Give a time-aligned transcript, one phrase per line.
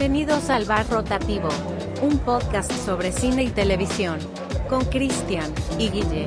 [0.00, 1.50] Bienvenidos al Bar Rotativo,
[2.00, 4.18] un podcast sobre cine y televisión,
[4.66, 6.26] con Cristian y Guille.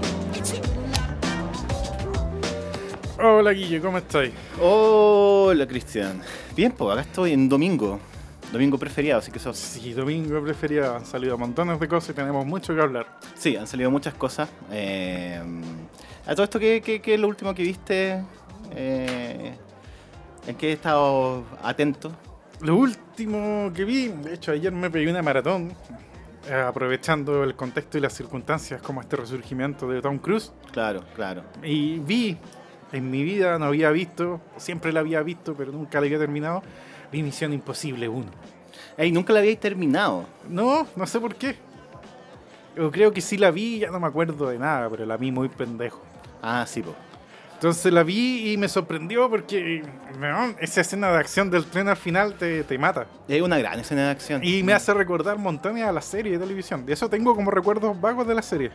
[3.19, 4.31] Hola Guille, ¿cómo estáis?
[4.61, 6.21] Hola Cristian.
[6.55, 7.99] Bien, pues acá estoy en domingo.
[8.51, 9.51] Domingo preferiado, así que eso.
[9.55, 10.95] Sí, domingo preferido.
[10.95, 13.17] Han salido montones de cosas y tenemos mucho que hablar.
[13.33, 14.49] Sí, han salido muchas cosas.
[14.71, 15.41] Eh,
[16.27, 18.23] a todo esto, ¿qué, qué, qué es lo último que viste?
[18.75, 19.55] Eh,
[20.45, 22.11] ¿En qué he estado atento?
[22.63, 25.73] Lo último que vi, de hecho ayer me pegué una maratón,
[26.49, 30.53] eh, aprovechando el contexto y las circunstancias como este resurgimiento de Tom Cruise.
[30.71, 31.43] Claro, claro.
[31.61, 32.37] Y vi,
[32.93, 36.63] en mi vida no había visto, siempre la había visto, pero nunca la había terminado,
[37.11, 38.27] vi Misión Imposible 1.
[38.95, 40.25] Ey, nunca la habíais terminado.
[40.47, 41.57] No, no sé por qué.
[42.77, 45.33] Yo creo que sí la vi, ya no me acuerdo de nada, pero la vi
[45.33, 46.01] muy pendejo.
[46.41, 46.95] Ah, sí, pues.
[47.63, 49.81] Entonces la vi y me sorprendió porque
[50.59, 53.07] esa escena de acción del tren al final te, te mata.
[53.25, 54.41] Es una gran escena de acción.
[54.43, 56.85] Y me hace recordar montones a la serie de televisión.
[56.85, 58.71] De eso tengo como recuerdos vagos de la serie.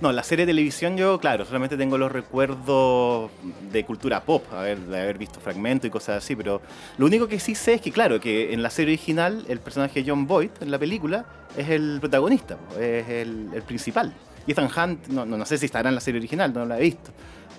[0.00, 3.32] No, la serie de televisión yo, claro, solamente tengo los recuerdos
[3.72, 6.62] de cultura pop, a ver, de haber visto fragmentos y cosas así, pero
[6.98, 10.04] lo único que sí sé es que, claro, que en la serie original el personaje
[10.06, 14.14] John Boyd en la película es el protagonista, es el, el principal.
[14.46, 16.82] Ethan Hunt, no, no, no sé si estará en la serie original, no la he
[16.82, 17.10] visto.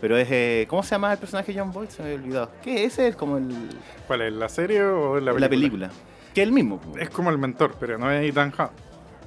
[0.01, 0.27] Pero es.
[0.31, 1.89] eh, ¿Cómo se llama el personaje John Boyd?
[1.89, 2.51] Se me había olvidado.
[2.63, 2.83] ¿Qué?
[2.85, 3.47] Ese es como el.
[4.07, 4.33] ¿Cuál es?
[4.33, 5.39] ¿La serie o la película?
[5.39, 5.89] La película.
[6.33, 6.79] Que es el mismo.
[6.79, 6.97] po.
[6.97, 8.71] Es como el mentor, pero no es Ethan Hunt.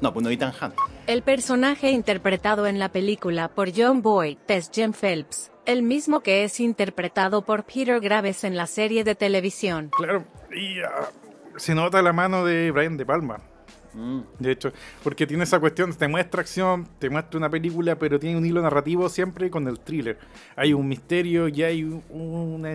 [0.01, 0.75] No, pues no Ethan Hunt.
[1.07, 6.45] El personaje interpretado en la película por John Boyd es Jem Phelps, el mismo que
[6.45, 9.91] es interpretado por Peter Graves en la serie de televisión.
[9.97, 11.09] Claro, y ah,
[11.57, 13.39] se nota la mano de Brian De Palma.
[13.95, 14.21] Mm.
[14.39, 18.37] De hecho, porque tiene esa cuestión, te muestra acción, te muestra una película, pero tiene
[18.37, 20.19] un hilo narrativo siempre con el thriller.
[20.57, 22.75] Hay un misterio y hay un- una,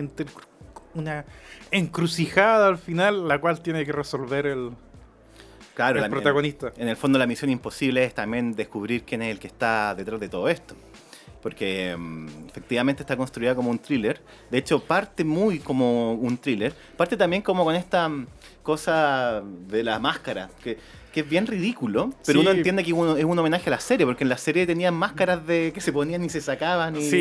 [0.94, 1.24] una
[1.70, 4.70] encrucijada al final, la cual tiene que resolver el,
[5.74, 6.72] Claro, el la- protagonista.
[6.76, 10.20] En el fondo la misión imposible es también descubrir quién es el que está detrás
[10.20, 10.74] de todo esto.
[11.42, 14.20] Porque mm, efectivamente está construida como un thriller.
[14.50, 16.74] De hecho, parte muy como un thriller.
[16.98, 18.26] Parte también como con esta mm,
[18.62, 20.50] cosa de la máscara.
[20.62, 20.76] Que,
[21.12, 22.10] que es bien ridículo.
[22.26, 22.46] Pero Sí.
[22.46, 24.06] uno entiende que uno- es un homenaje a la serie.
[24.06, 26.96] Porque en la serie tenían máscaras de que se ponían y se sacaban.
[26.96, 27.16] Y, Sí,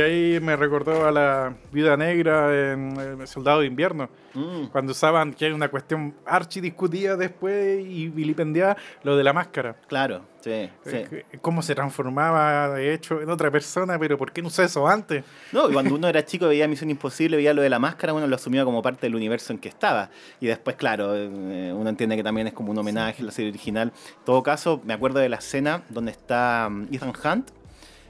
[0.00, 4.08] ahí me recordó a la Viuda Negra en eh, Soldado de Invierno.
[4.34, 9.32] Mm, Cuando usaban, que hay una cuestión archi discutida después y vilipendiada, lo de la
[9.32, 9.76] máscara.
[9.86, 10.96] claro, sí, sí.
[10.96, 14.86] Eh, Cómo se transformaba, de hecho, en otra persona, pero ¿por qué no usé eso
[14.88, 15.24] antes?
[15.52, 18.36] No, cuando uno era chico veía Misión Imposible, veía lo de la máscara, uno lo
[18.36, 20.10] asumía como parte del universo en que estaba.
[20.40, 23.50] Y después, claro, eh, uno entiende que también es como un homenaje a la serie
[23.50, 23.92] original.
[24.18, 27.50] En todo caso, me acuerdo de la escena donde está mm, Ethan Hunt,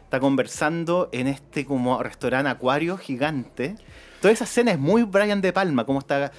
[0.05, 3.77] está conversando en este como restaurante acuario gigante.
[4.25, 6.33] Toda esa escena es muy Brian De Palma, cómo está,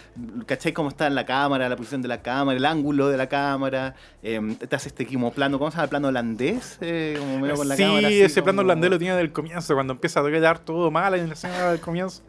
[0.47, 0.73] ¿cachai?
[0.73, 3.93] Cómo está en la cámara, la posición de la cámara, el ángulo de la cámara,
[4.23, 5.83] eh, te hace este como plano, ¿cómo se llama?
[5.83, 8.07] El plano holandés, eh, como medio con la sí, cámara.
[8.07, 11.27] así ese plano holandés lo tiene del comienzo, cuando empieza a quedar todo mal en
[11.27, 12.23] la escena del comienzo.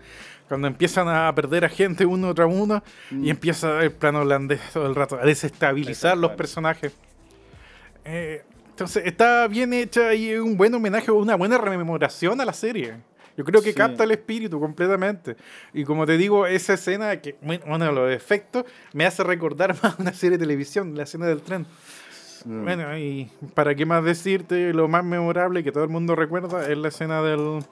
[0.47, 3.25] Cuando empiezan a perder a gente uno tras uno Mm.
[3.25, 6.93] y empieza el plano holandés todo el rato a desestabilizar los personajes.
[8.05, 12.53] Eh, entonces, está bien hecha y es un buen homenaje, una buena rememoración a la
[12.53, 12.97] serie.
[13.37, 13.75] Yo creo que Sí.
[13.77, 15.37] capta el espíritu completamente.
[15.75, 20.13] Y como te digo, esa escena, que bueno, los efectos, me hace recordar más una
[20.13, 21.67] serie de televisión, la escena del tren.
[22.45, 26.79] Bueno, y para qué más decirte, lo más memorable que todo el mundo recuerda es
[26.79, 27.65] la escena del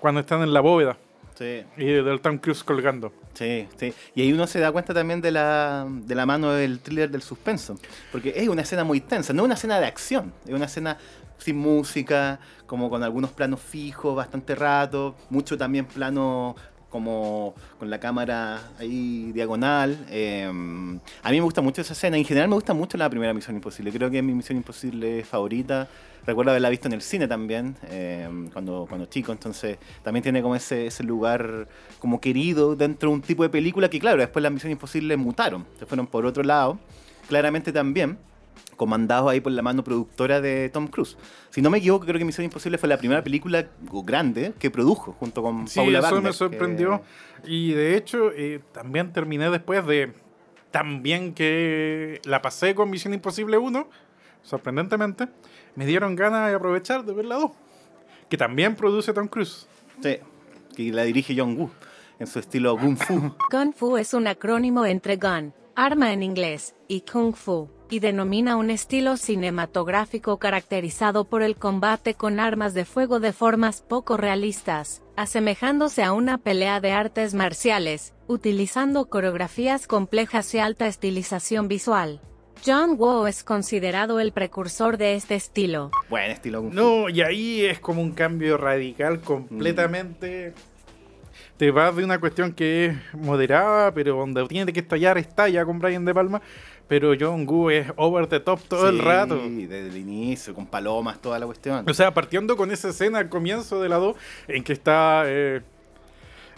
[0.00, 0.96] cuando están en la bóveda
[1.34, 1.64] Sí.
[1.76, 3.12] y del Tom Cruise colgando.
[3.34, 3.92] Sí, sí.
[4.14, 7.20] Y ahí uno se da cuenta también de la, de la mano del thriller del
[7.20, 7.78] suspenso.
[8.10, 10.96] Porque es una escena muy tensa, no es una escena de acción, es una escena
[11.38, 16.56] sin música, como con algunos planos fijos bastante rato, mucho también plano
[16.88, 20.06] como con la cámara ahí diagonal.
[20.08, 23.34] Eh, a mí me gusta mucho esa escena, en general me gusta mucho la primera
[23.34, 25.88] Misión Imposible, creo que es mi Misión Imposible favorita.
[26.26, 30.56] Recuerdo haberla visto en el cine también, eh, cuando, cuando chico, entonces también tiene como
[30.56, 31.68] ese, ese lugar
[32.00, 35.66] como querido dentro de un tipo de película que claro, después las Misión Imposible mutaron,
[35.78, 36.78] se fueron por otro lado,
[37.28, 38.18] claramente también
[38.76, 41.16] comandados ahí por la mano productora de Tom Cruise.
[41.50, 43.66] Si no me equivoco, creo que Misión Imposible fue la primera película
[44.04, 47.02] grande que produjo junto con Sí, Paula eso Wagner, me que- sorprendió.
[47.46, 50.12] Y de hecho, eh, también terminé después de
[50.70, 53.88] tan bien que la pasé con Misión Imposible 1,
[54.42, 55.28] sorprendentemente,
[55.74, 57.50] me dieron ganas de aprovechar de ver la 2,
[58.28, 59.66] que también produce Tom Cruise.
[60.02, 60.18] Sí,
[60.76, 61.70] que la dirige John Woo
[62.18, 63.34] en su estilo Kung Fu.
[63.50, 68.56] Kung Fu es un acrónimo entre Gun, arma en inglés, y kung fu, y denomina
[68.56, 75.02] un estilo cinematográfico caracterizado por el combate con armas de fuego de formas poco realistas,
[75.16, 82.20] asemejándose a una pelea de artes marciales, utilizando coreografías complejas y alta estilización visual.
[82.64, 85.90] John Woo es considerado el precursor de este estilo.
[86.08, 86.76] Buen estilo Kung Fu.
[86.76, 90.54] No, y ahí es como un cambio radical completamente.
[91.56, 95.78] Te vas de una cuestión que es moderada, pero donde tiene que estallar, estalla con
[95.78, 96.42] Brian De Palma.
[96.88, 99.36] Pero John Woo es over the top todo el Sí, rato.
[99.36, 101.84] desde el inicio, con palomas, toda la cuestión.
[101.88, 104.16] O sea, partiendo con esa escena al comienzo de la 2,
[104.48, 105.62] en que está eh,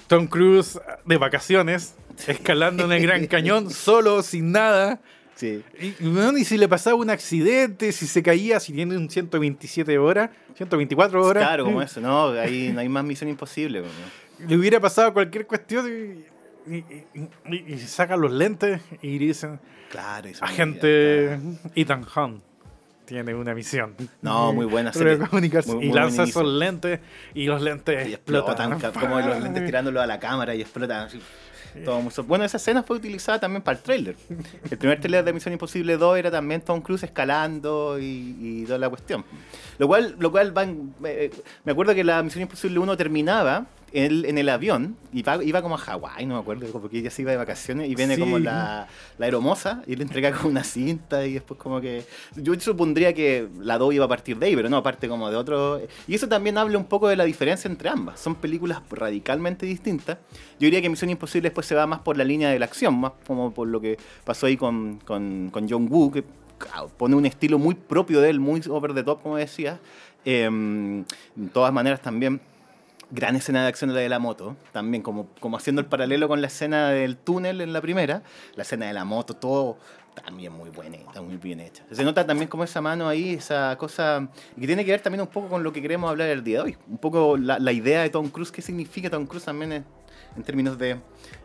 [0.06, 1.94] Tom Cruise de vacaciones,
[2.26, 5.00] escalando en el Gran Cañón, solo, sin nada.
[5.34, 5.62] Sí.
[5.80, 9.96] Y, bueno, y si le pasaba un accidente, si se caía, si tiene un 127
[9.96, 11.44] horas, 124 horas.
[11.44, 12.30] Claro, como eso, ¿no?
[12.32, 13.80] Ahí no hay más misión imposible.
[13.82, 14.46] ¿no?
[14.48, 15.86] Le hubiera pasado cualquier cuestión
[16.66, 16.74] y-
[17.50, 21.38] y- y sacan los lentes y dicen, Claro, eso agente
[21.74, 22.42] Ethan Hunt
[23.04, 23.94] tiene una misión.
[24.20, 25.18] No, muy buena serie.
[25.18, 25.74] comunicarse.
[25.74, 27.00] Muy- y lanza esos lentes
[27.32, 28.72] y los lentes Y explotan.
[28.72, 31.08] explotan, como los lentes tirándolo a la cámara y explotan.
[31.84, 34.16] Todo muy Bueno, esa escena fue utilizada también para el tráiler.
[34.70, 38.78] El primer tráiler de Misión Imposible 2 era también Tom Cruise escalando y, y toda
[38.78, 39.24] la cuestión.
[39.78, 41.30] Lo cual, lo cual van, eh,
[41.64, 44.96] me acuerdo que la Misión Imposible 1 terminaba él en el avión
[45.26, 47.94] va- iba como a Hawái, no me acuerdo, porque ella se iba de vacaciones y
[47.94, 48.20] viene Sí.
[48.20, 48.86] como la,
[49.18, 52.04] la aeromoza y le entrega como una cinta y después como que...
[52.36, 55.36] Yo supondría que la 2 iba a partir de ahí, pero no, aparte como de
[55.36, 55.80] otro...
[56.06, 58.20] Y eso también habla un poco de la diferencia entre ambas.
[58.20, 60.18] Son películas radicalmente distintas.
[60.58, 62.98] Yo diría que Misión Imposible después se va más por la línea de la acción,
[62.98, 66.24] más como por lo que pasó ahí con, con, con John Woo, que
[66.96, 69.78] pone un estilo muy propio de él, muy over the top, como decía.
[70.24, 71.04] de
[71.52, 72.40] todas maneras también
[73.10, 76.40] gran escena de acción la de la moto, también como, como haciendo el paralelo con
[76.40, 78.22] la escena del túnel en la primera,
[78.54, 79.78] la escena de la moto, todo
[80.24, 81.84] también muy buena, está muy bien hecha.
[81.92, 84.28] Se nota también como esa mano ahí, esa cosa,
[84.58, 86.64] que tiene que ver también un poco con lo que queremos hablar el día de
[86.64, 89.84] hoy, un poco la, la idea de Tom Cruise, qué significa Tom Cruise también en,
[90.36, 90.96] en términos de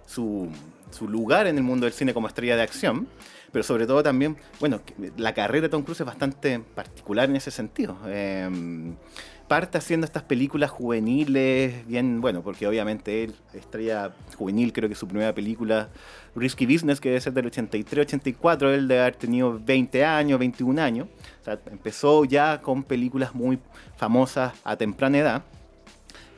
[0.05, 0.49] su,
[0.91, 3.07] su lugar en el mundo del cine como estrella de acción,
[3.51, 4.81] pero sobre todo también, bueno,
[5.17, 7.95] la carrera de Tom Cruise es bastante particular en ese sentido.
[8.07, 8.49] Eh,
[9.47, 15.07] parte haciendo estas películas juveniles, bien, bueno, porque obviamente él, estrella juvenil, creo que su
[15.07, 15.89] primera película,
[16.35, 21.07] Risky Business, que debe ser del 83-84, él debe haber tenido 20 años, 21 años.
[21.41, 23.59] O sea, empezó ya con películas muy
[23.97, 25.43] famosas a temprana edad.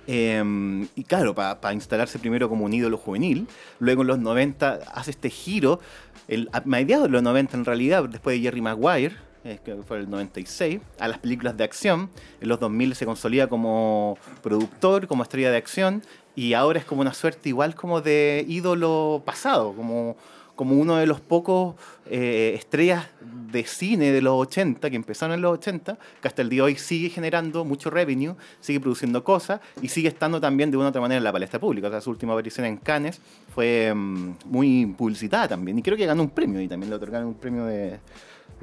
[0.08, 3.48] Eh, y claro, para instalarse primero como un ídolo juvenil,
[3.80, 5.80] luego en los 90 hace este giro,
[6.28, 9.16] el, a mediados de los 90 en realidad, después de Jerry Maguire,
[9.46, 12.10] que fue el 96, a las películas de acción.
[12.42, 16.02] En los 2000 se consolida como productor, como estrella de acción,
[16.36, 20.18] y ahora es como una suerte igual como de ídolo pasado, como,
[20.56, 21.76] como uno de los pocos
[22.08, 23.06] eh, estrellas
[23.52, 26.64] de cine de los 80, que empezaron en los 80, que hasta el día de
[26.64, 30.90] hoy sigue generando mucho revenue, sigue produciendo cosas y sigue estando también de una u
[30.90, 31.88] otra manera en la palestra pública.
[31.88, 33.22] O sea, su última aparición en Cannes
[33.54, 37.28] fue um, muy publicitada también, y creo que ganó un premio, y también le otorgaron
[37.28, 38.00] un premio de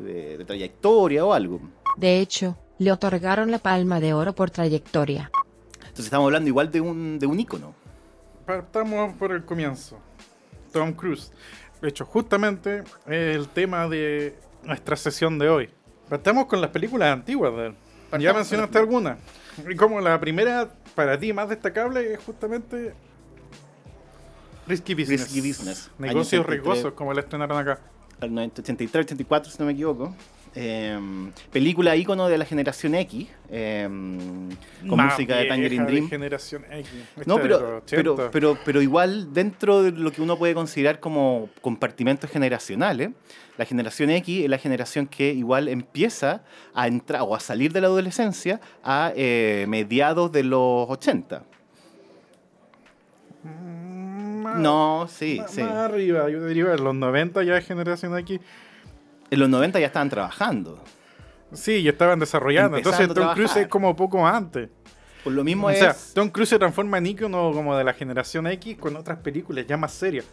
[0.02, 1.60] de, de, trayectoria o algo.
[1.96, 5.30] De hecho, le otorgaron la palma de oro por trayectoria.
[5.74, 7.74] Entonces estamos hablando igual de un, de un ícono.
[8.46, 9.98] Partamos por el comienzo.
[10.72, 11.32] Tom Cruise.
[11.80, 15.70] De hecho, justamente es el tema de nuestra sesión de hoy.
[16.08, 17.74] Partamos con las películas antiguas de él.
[18.04, 19.18] Partamos ya mencionaste algunas.
[19.68, 22.94] Y como la primera, para ti, más destacable es justamente
[24.66, 25.22] Risky Business.
[25.22, 25.90] Risky Business.
[25.98, 26.46] Negocios Año 83.
[26.46, 27.80] riesgosos, como la estrenaron acá.
[28.22, 30.14] El 83, 84, si no me equivoco.
[30.54, 30.98] Eh,
[31.50, 33.84] película ícono de la generación X, eh,
[34.86, 36.08] con Más música de Tangerine Dream.
[36.10, 36.90] generación X.
[37.16, 37.86] Esta No, de pero, los 80.
[37.96, 43.10] pero, pero, pero igual dentro de lo que uno puede considerar como compartimentos generacionales,
[43.56, 47.80] la generación X es la generación que igual empieza a entrar o a salir de
[47.80, 51.44] la adolescencia a eh, mediados de los 80.
[54.52, 55.62] Más- No, sí, más, sí.
[55.62, 58.40] más arriba, yo diría en los 90 ya es generación X.
[59.30, 60.82] En los 90 ya estaban trabajando.
[61.52, 62.76] Sí, ya estaban desarrollando.
[62.76, 64.68] Empezando Entonces Tom Cruise es como poco antes.
[65.24, 65.78] Por lo mismo O es...
[65.78, 69.66] sea, Tom Cruise se transforma en ícono como de la generación X con otras películas
[69.66, 70.24] ya más serias.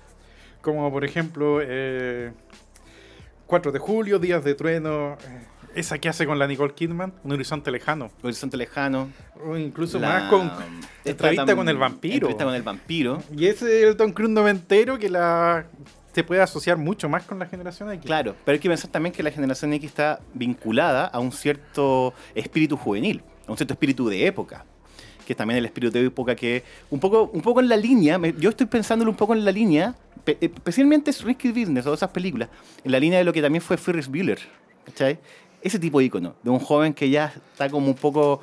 [0.62, 2.32] Como por ejemplo eh,
[3.48, 5.46] 4 de julio, Días de Trueno, eh,
[5.80, 8.12] esa que hace con la Nicole Kidman, Un Horizonte Lejano.
[8.22, 9.10] Horizonte Lejano.
[9.46, 10.52] O incluso la- más con
[11.06, 12.16] Entrevista con el vampiro.
[12.16, 13.24] Entrevista con el vampiro.
[13.36, 15.66] Y ese es el Tom Cruise noventero que la
[16.14, 18.06] se puede asociar mucho más con la generación X.
[18.06, 22.14] Claro, pero hay que pensar también que la generación X está vinculada a un cierto
[22.36, 24.66] espíritu juvenil, a un cierto espíritu de época,
[25.26, 28.18] que es también el espíritu de época que un poco, un poco en la línea,
[28.18, 29.96] me- yo estoy pensándolo un poco en la línea,
[30.26, 32.50] espe- especialmente Risky Business o esas películas,
[32.84, 34.40] en la línea de lo que también fue Ferris Bueller,
[34.86, 35.20] ¿cachai?
[35.62, 38.42] Ese tipo de icono, de un joven que ya está como un poco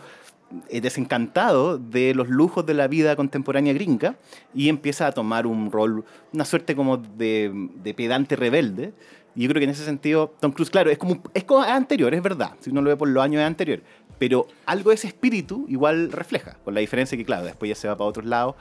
[0.68, 4.16] eh, desencantado de los lujos de la vida contemporánea gringa
[4.54, 7.50] y empieza a tomar un rol, una suerte como de,
[7.82, 8.92] de pedante rebelde.
[9.34, 12.14] Y yo creo que en ese sentido, Tom Cruise, claro, es como, es como anterior,
[12.14, 13.82] es verdad, si uno lo ve por los años es anterior,
[14.18, 17.88] pero algo de ese espíritu igual refleja, con la diferencia que, claro, después ya se
[17.88, 18.54] va para otros lados,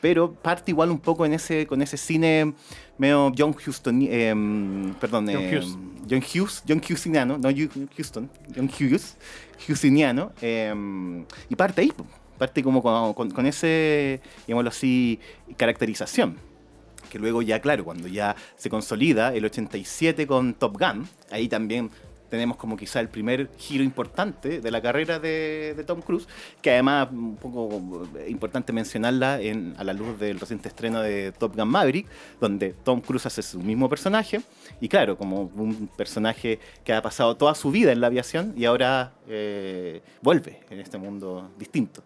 [0.00, 2.54] pero parte igual un poco en ese, con ese cine
[3.00, 5.78] medio John Huston, em, perdón, John em, Hughes.
[6.08, 7.48] John Hughes, John Hughesiano, no
[7.96, 9.16] Houston, John Hughes,
[9.68, 11.92] Hughesiano, em, y parte ahí,
[12.38, 15.18] parte como con, con- con ese, digámoslo así,
[15.56, 16.36] caracterización.
[17.10, 21.90] Que luego ya, claro, cuando ya se consolida el 87 con Top Gun, ahí también
[22.30, 26.26] tenemos como quizá el primer giro importante de la carrera de, de Tom Cruise,
[26.62, 31.56] que además un poco importante mencionarla en, a la luz del reciente estreno de Top
[31.56, 32.06] Gun Maverick,
[32.40, 34.40] donde Tom Cruise hace su mismo personaje,
[34.80, 38.64] y claro, como un personaje que ha pasado toda su vida en la aviación y
[38.64, 42.02] ahora eh, vuelve en este mundo distinto.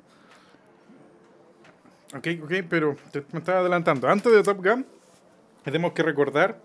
[2.16, 4.08] Ok, ok, pero te, me estaba adelantando.
[4.08, 4.86] Antes de Top Gun,
[5.64, 6.60] tenemos que recordar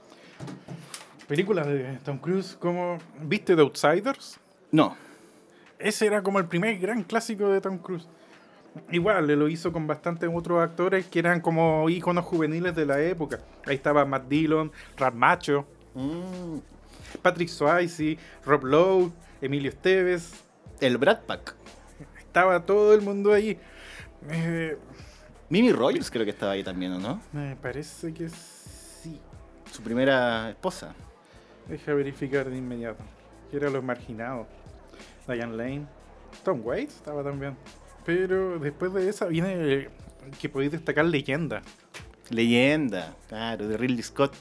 [1.29, 4.37] películas de Tom Cruise como ¿Viste The Outsiders?
[4.71, 4.97] No,
[5.77, 8.07] Ese era como el primer gran clásico de Tom Cruise.
[8.91, 12.99] Igual, le lo hizo con bastantes otros actores que eran como íconos juveniles de la
[13.01, 13.39] época.
[13.65, 16.59] Ahí estaba Matt Dillon, Rap Macho, Mm,
[17.23, 20.33] Patrick Swayze, Rob Lowe, Emilio Esteves.
[20.81, 21.55] el Brad Pack.
[22.19, 23.57] Estaba todo el mundo ahí.
[24.29, 24.77] Eh,
[25.49, 27.21] Mimi Rogers creo que estaba ahí también, ¿o no?
[27.33, 29.19] me parece que sí.
[29.71, 30.93] Su primera esposa.
[31.69, 33.03] Deja verificar de inmediato.
[33.49, 34.47] Que era Los Marginados.
[35.27, 35.85] Diane Lane.
[36.43, 37.55] Tom Waits estaba también.
[38.05, 39.89] Pero después de esa viene eh,
[40.41, 41.61] que podéis destacar Leyenda.
[42.29, 44.35] Leyenda, claro, de Ridley Scott.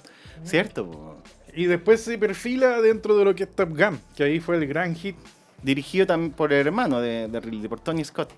[0.44, 0.90] ¿Cierto?
[0.90, 1.16] po?
[1.54, 4.66] Y después se perfila dentro de lo que es Top Gun, que ahí fue el
[4.66, 5.16] gran hit.
[5.62, 8.32] Dirigido también por el hermano de, de Ridley, por Tony Scott.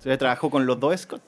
[0.00, 1.22] Se trabajó con los dos Scott.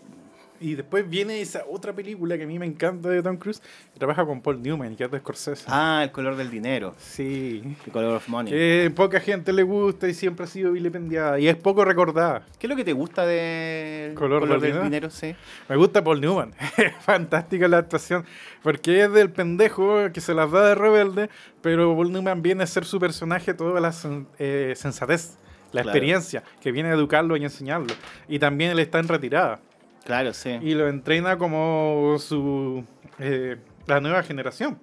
[0.60, 3.60] Y después viene esa otra película que a mí me encanta de Tom Cruise,
[3.92, 5.64] que trabaja con Paul Newman, que es de Scorsese.
[5.68, 6.94] Ah, el color del dinero.
[6.98, 7.62] Sí.
[7.86, 8.52] El color of money.
[8.52, 11.38] Que poca gente le gusta y siempre ha sido vilipendiada.
[11.38, 12.44] Y es poco recordada.
[12.58, 14.82] ¿Qué es lo que te gusta de Color del dinero?
[14.84, 15.10] dinero?
[15.10, 15.34] Sí.
[15.68, 16.54] Me gusta Paul Newman.
[16.76, 18.24] Es Fantástica la actuación.
[18.62, 21.30] Porque es del pendejo que se las da de rebelde,
[21.62, 25.36] pero Paul Newman viene a ser su personaje toda la sen- eh, sensatez,
[25.72, 25.90] la Claro.
[25.90, 27.94] experiencia, que viene a educarlo y enseñarlo.
[28.28, 29.60] Y también él está en retirada.
[30.08, 30.58] Claro, sí.
[30.62, 32.82] Y lo entrena como su
[33.20, 34.78] eh, la nueva generación.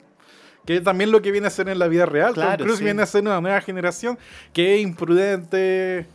[0.65, 2.33] Que también lo que viene a ser en la vida real.
[2.33, 2.83] Tom Claro, Cruise sí.
[2.85, 4.17] viene a ser una nueva generación
[4.53, 6.05] que es imprudente,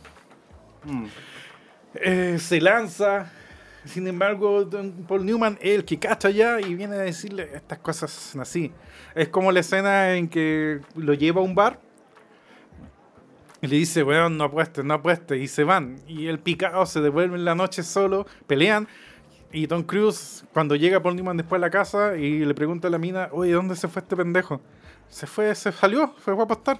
[0.85, 1.05] Mm.
[1.95, 3.31] eh, se lanza.
[3.85, 4.67] Sin embargo,
[5.07, 8.71] Paul Newman es el que cacha ya y viene a decirle estas cosas así.
[9.13, 11.79] Es como la escena en que lo lleva a un bar
[13.61, 15.97] y le dice, weón, no apuestes, no apuestes, y se van.
[16.07, 18.87] Y el picado se devuelve en la noche solo, pelean.
[19.53, 22.91] Y Tom Cruise, cuando llega Paul Newman después a la casa y le pregunta a
[22.91, 24.61] la mina, oye, ¿dónde se fue este pendejo?
[25.09, 26.79] Se fue, se salió, fue a apostar.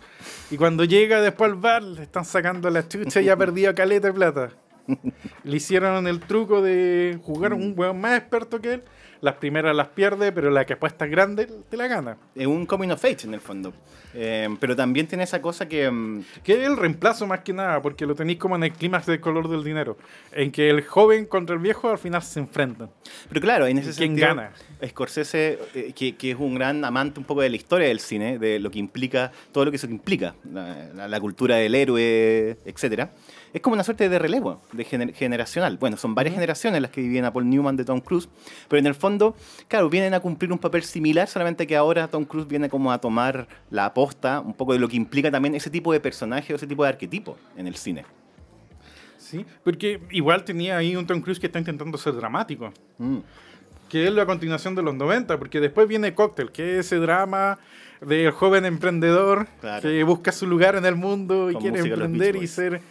[0.50, 4.08] Y cuando llega después al bar, le están sacando la chucha y ha perdido caleta
[4.08, 4.52] de plata.
[5.44, 8.84] Le hicieron el truco de jugar un weón más experto que él.
[9.22, 12.18] Las primeras las pierde, pero la que apuesta grande te la gana.
[12.36, 13.72] Es un coming of age en el fondo.
[14.14, 15.90] Eh, pero también tiene esa cosa que.
[15.90, 19.06] mm, Que es el reemplazo más que nada, porque lo tenéis como en el clímax
[19.06, 19.96] del color del dinero.
[20.32, 22.90] En que el joven contra el viejo al final se enfrentan.
[23.30, 24.52] Pero claro, en ese ¿Quién sentido, gana?
[24.86, 28.40] Scorsese, eh, que, que es un gran amante un poco de la historia del cine,
[28.40, 32.58] de lo que implica, todo lo que eso implica, la, la- la cultura del héroe,
[32.66, 33.12] etcétera,
[33.54, 35.78] es como una suerte de relevo de gener- generacional.
[35.78, 38.30] Bueno, son varias generaciones las que vivían a Paul Newman de Tom Cruise,
[38.68, 39.36] pero en el fondo,
[39.68, 43.00] claro, vienen a cumplir un papel similar, solamente que ahora Tom Cruise viene como a
[43.00, 46.56] tomar la aposta un poco de lo que implica también ese tipo de personaje o
[46.56, 48.06] ese tipo de arquetipo en el cine.
[49.18, 49.46] ¿sí?
[49.64, 52.72] Porque igual tenía ahí un Tom Cruise que está intentando ser dramático.
[52.98, 53.18] Mm.
[53.90, 57.60] Que es la continuación de los 90, porque después viene Cocktail, que es ese drama
[58.00, 59.82] del joven emprendedor Claro.
[59.82, 62.82] que busca su lugar en el mundo y Con quiere de los emprender y ser...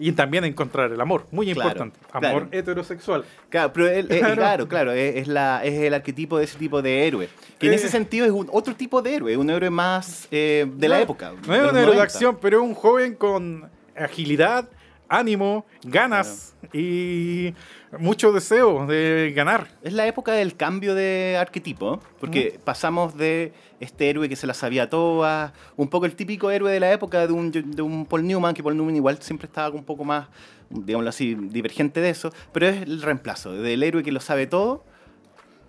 [0.00, 1.98] Y también encontrar el amor, muy Claro, importante.
[2.12, 2.48] Amor claro.
[2.52, 3.24] heterosexual.
[3.48, 4.68] Claro, pero eh, Claro.
[4.68, 7.28] claro, es, la, es el arquetipo de ese tipo de héroe.
[7.58, 7.76] Que en Eh.
[7.76, 11.02] ese sentido es un, otro tipo de héroe, un héroe más eh, de la No,
[11.02, 11.32] época.
[11.46, 12.02] No es un héroe de 90.
[12.04, 14.68] acción, pero es un joven con agilidad,
[15.08, 17.54] ánimo, ganas y
[17.98, 19.68] mucho deseo de ganar.
[19.82, 24.54] Es la época del cambio de arquetipo, porque pasamos de este héroe que se la
[24.54, 28.26] sabía todas, un poco el típico héroe de la época de un, de un Paul
[28.26, 30.28] Newman, que Paul Newman igual siempre estaba un poco más,
[30.70, 34.84] digámoslo así, divergente de eso, pero es el reemplazo del héroe que lo sabe todo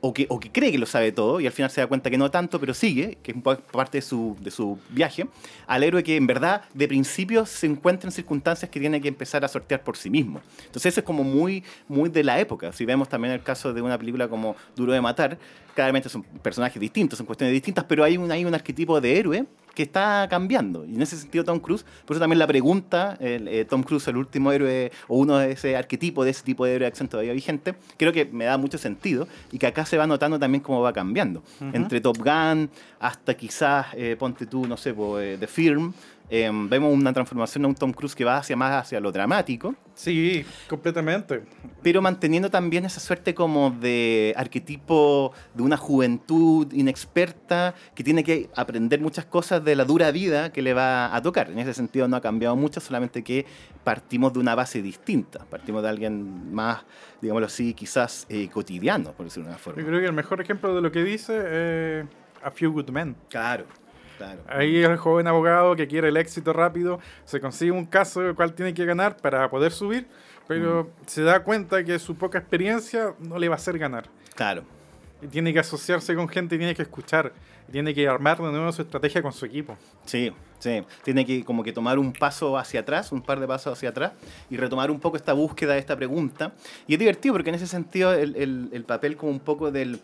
[0.01, 2.10] o que, o que cree que lo sabe todo y al final se da cuenta
[2.10, 3.38] que no tanto, pero sigue, que es
[3.72, 5.27] parte de su, de su viaje,
[5.68, 9.44] al héroe que en verdad de principio se encuentra en circunstancias que tiene que empezar
[9.44, 10.41] a sortear por sí mismo.
[10.65, 12.72] Entonces eso es como muy, muy de la época.
[12.72, 15.38] Si vemos también el caso de una película como Duro de Matar,
[15.75, 19.46] claramente son personajes distintos, son cuestiones distintas, pero hay un, hay un arquetipo de héroe
[19.79, 20.83] que está cambiando.
[20.83, 24.05] Y en ese sentido Tom Cruise, por eso también la pregunta, el, eh, Tom Cruise,
[24.09, 27.07] el último héroe, o uno de ese arquetipo, de ese tipo de héroe de acción
[27.07, 30.62] todavía vigente, creo que me da mucho sentido y que acá se va notando también
[30.62, 31.43] cómo va cambiando.
[31.71, 32.69] Entre Top Gun
[33.00, 35.93] hasta quizás, eh, ponte tú, no sé, eh, The Firm,
[36.29, 39.75] em, vemos una transformación de un Tom Cruise que va hacia más hacia lo dramático,
[39.95, 41.43] Sí, completamente.
[41.81, 48.50] pero manteniendo también esa suerte como de arquetipo de una juventud inexperta que tiene que
[48.55, 51.50] aprender muchas cosas de la dura vida que le va a tocar.
[51.50, 53.45] En ese sentido no ha cambiado mucho, solamente que
[53.83, 56.83] partimos de una base distinta, partimos de alguien más,
[57.21, 59.83] digámoslo así, quizás eh, cotidiano, por decirlo de una Yo forma.
[59.83, 62.05] creo que el mejor ejemplo de lo que dice es
[62.43, 63.15] A Few Good Men.
[63.29, 63.65] Claro,
[64.19, 64.39] claro.
[64.47, 68.53] Ahí el joven abogado que quiere el éxito rápido se consigue un caso el cual
[68.53, 70.05] tiene que ganar para poder subir,
[70.47, 74.05] pero se da cuenta que su poca experiencia no le va a hacer ganar.
[74.35, 74.63] Claro.
[75.21, 77.33] Y tiene que asociarse con gente, tiene que escuchar,
[77.71, 79.77] tiene que armar de nuevo su estrategia con su equipo.
[80.05, 80.81] Sí, sí.
[81.03, 84.13] Tiene que como que tomar un paso hacia atrás, un par de pasos hacia atrás,
[84.49, 86.53] y retomar un poco esta búsqueda esta pregunta.
[86.88, 89.99] Y es divertido porque en ese sentido el, el- el papel como un poco del,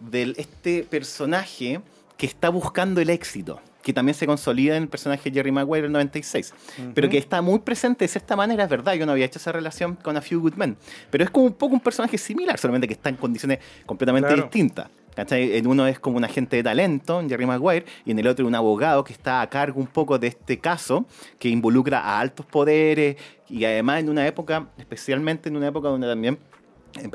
[0.00, 1.80] del este personaje
[2.18, 5.82] que está buscando el éxito, que también se consolida en el personaje de Jerry Maguire
[5.82, 6.52] del 96,
[6.94, 9.52] pero que está muy presente de cierta manera, es verdad, yo no había hecho esa
[9.52, 10.76] relación con A Few Good Men,
[11.10, 14.42] pero es como un poco un personaje similar, solamente que está en condiciones completamente Claro.
[14.42, 14.88] distintas.
[15.30, 18.54] En uno es como un agente de talento, Jerry Maguire, y en el otro un
[18.54, 21.06] abogado que está a cargo un poco de este caso,
[21.40, 23.16] que involucra a altos poderes,
[23.48, 26.38] y además en una época, especialmente en una época donde también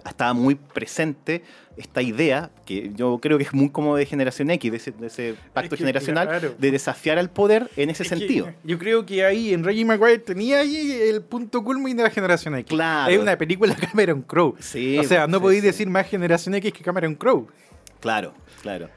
[0.06, 1.44] estaba muy presente
[1.76, 5.08] esta idea, que yo creo que es muy como de generación X, de ese, de
[5.08, 6.56] ese pacto que, generacional, claro.
[6.58, 8.54] de desafiar al poder en ese Es que sentido.
[8.64, 12.56] yo creo que ahí en Reggie Maguire tenía ahí el punto culmin de la generación
[12.56, 12.70] X.
[12.70, 13.12] Claro.
[13.12, 14.56] Es una película Cameron Crowe.
[14.60, 15.68] Sí, o sea, no sí, podéis sí.
[15.68, 17.48] decir más generación X que Cameron Crowe.
[18.00, 18.90] Claro, claro.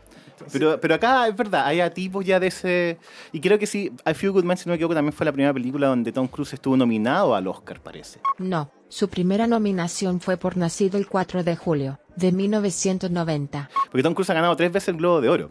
[0.53, 2.99] Pero, pero acá es verdad, hay tipos ya de ese...
[3.33, 5.33] Y creo que sí, A Few Good Men, si no me equivoco, también fue la
[5.33, 8.21] primera película donde Tom Cruise estuvo nominado al Oscar, parece.
[8.39, 13.69] No, su primera nominación fue por Nacido el 4 de julio, de 1990.
[13.91, 15.51] Porque Tom Cruise ha ganado tres veces el Globo de Oro.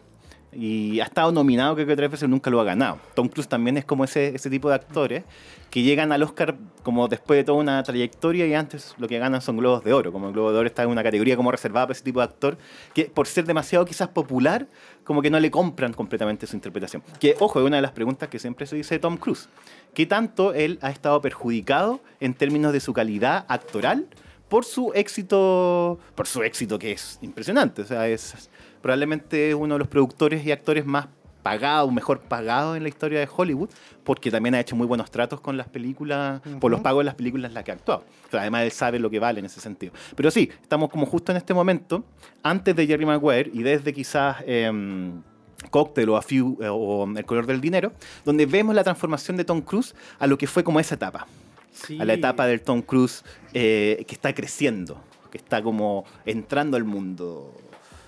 [0.52, 2.98] Y ha estado nominado, creo que tres veces nunca lo ha ganado.
[3.14, 5.24] Tom Cruise también es como ese, ese tipo de actores
[5.70, 9.42] que llegan al Oscar como después de toda una trayectoria y antes lo que ganan
[9.42, 10.12] son Globos de Oro.
[10.12, 12.24] Como el Globo de Oro está en una categoría como reservada para ese tipo de
[12.24, 12.56] actor
[12.94, 14.66] que por ser demasiado quizás popular,
[15.04, 17.02] como que no le compran completamente su interpretación.
[17.20, 19.50] Que, ojo, es una de las preguntas que siempre se dice de Tom Cruise.
[19.96, 24.06] ¿Qué tanto él ha estado perjudicado en términos de su calidad actoral
[24.46, 27.80] por su éxito, por su éxito que es impresionante.
[27.80, 28.50] O sea, es
[28.82, 31.08] probablemente uno de los productores y actores más
[31.42, 33.70] pagados, mejor pagados en la historia de Hollywood,
[34.04, 37.14] porque también ha hecho muy buenos tratos con las películas, por los pagos de las
[37.14, 38.04] películas en las que ha actuado.
[38.26, 39.94] O sea, además él sabe lo que vale en ese sentido.
[40.14, 42.04] Pero sí, estamos como justo en este momento,
[42.42, 44.44] antes de Jerry Maguire y desde quizás...
[44.46, 45.22] em,
[45.70, 47.92] Cocktail o, a Few, eh, o El color del dinero,
[48.24, 51.26] donde vemos la transformación de Tom Cruise a lo que fue como esa etapa
[51.72, 51.98] Sí.
[52.00, 54.98] a la etapa del Tom Cruise eh, que está creciendo,
[55.30, 57.52] que está como entrando al mundo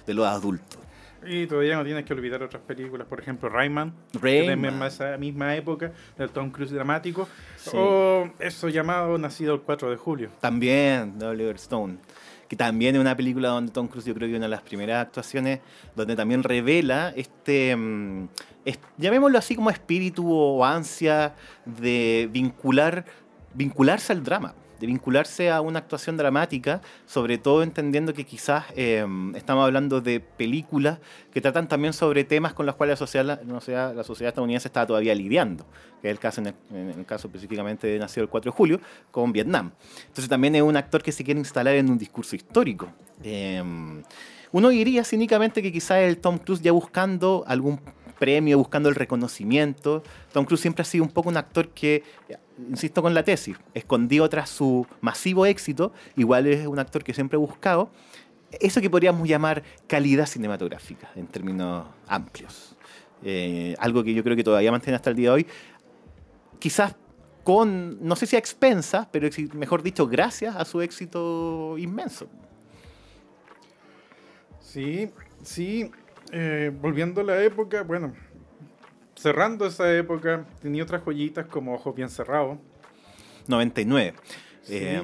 [0.06, 0.78] de los adultos.
[1.26, 4.46] Y todavía no tienes que olvidar otras películas, por ejemplo, Rayman, que Rayman.
[4.62, 7.70] también es esa misma época del Tom Cruise dramático, Sí.
[7.74, 10.30] o eso llamado Nacido el 4 de julio.
[10.40, 11.98] También de Oliver Stone,
[12.48, 15.06] que también es una película donde Tom Cruise yo creo que una de las primeras
[15.06, 15.60] actuaciones
[15.94, 18.28] donde también revela este, mm,
[18.96, 21.34] llamémoslo así como espíritu o ansia
[21.64, 23.04] de vincular,
[23.54, 29.04] vincularse al drama, de vincularse a una actuación dramática, sobre todo entendiendo que quizás eh,
[29.34, 30.98] estamos hablando de películas
[31.32, 33.60] que tratan también sobre temas con los cuales la sociedad, la,
[34.04, 35.66] sociedad- estadounidense está todavía lidiando,
[36.00, 36.54] que es el caso en
[36.88, 39.72] el, caso específicamente de Nacido el 4 de julio, con Vietnam.
[40.02, 42.88] Entonces también es un actor que se quiere instalar en un discurso histórico.
[43.22, 43.62] Eh,
[44.50, 47.80] uno diría cínicamente que quizás el Tom Cruise ya buscando algún
[48.18, 50.02] premio, buscando el reconocimiento.
[50.32, 52.02] Tom Cruise siempre ha sido un poco un actor que,
[52.68, 57.36] insisto con la tesis, escondido tras su masivo éxito, igual es un actor que siempre
[57.36, 57.90] ha buscado
[58.60, 62.76] eso que podríamos llamar calidad cinematográfica en términos amplios.
[63.22, 65.46] Eh, algo que yo creo que todavía mantiene hasta el día de hoy.
[66.58, 66.94] Quizás
[67.44, 72.28] con, no sé si a expensas, pero mejor dicho, gracias a su éxito inmenso.
[74.60, 75.10] Sí,
[75.42, 75.90] sí,
[76.32, 78.12] eh, volviendo a la época, bueno,
[79.14, 82.58] cerrando esa época, tenía otras joyitas como Ojos Bien Cerrados.
[83.46, 84.14] 99.
[84.62, 84.74] Sí.
[84.76, 85.02] Eh,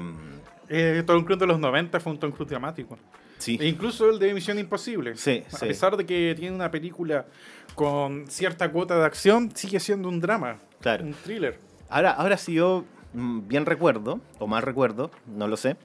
[0.69, 2.99] Eh, Tom Cruise de los 90 fue un Tom Cruise dramático.
[3.37, 3.59] Sí.
[3.61, 5.15] E incluso el de Misión Imposible.
[5.17, 5.67] Sí, A sí.
[5.67, 7.27] pesar de que tiene una película
[7.75, 10.59] con cierta cuota de acción, sigue siendo un drama.
[10.81, 11.05] Claro.
[11.05, 11.59] Un thriller.
[11.91, 15.77] Ahora, ahora si yo mm, bien recuerdo, o mal recuerdo, no lo sé.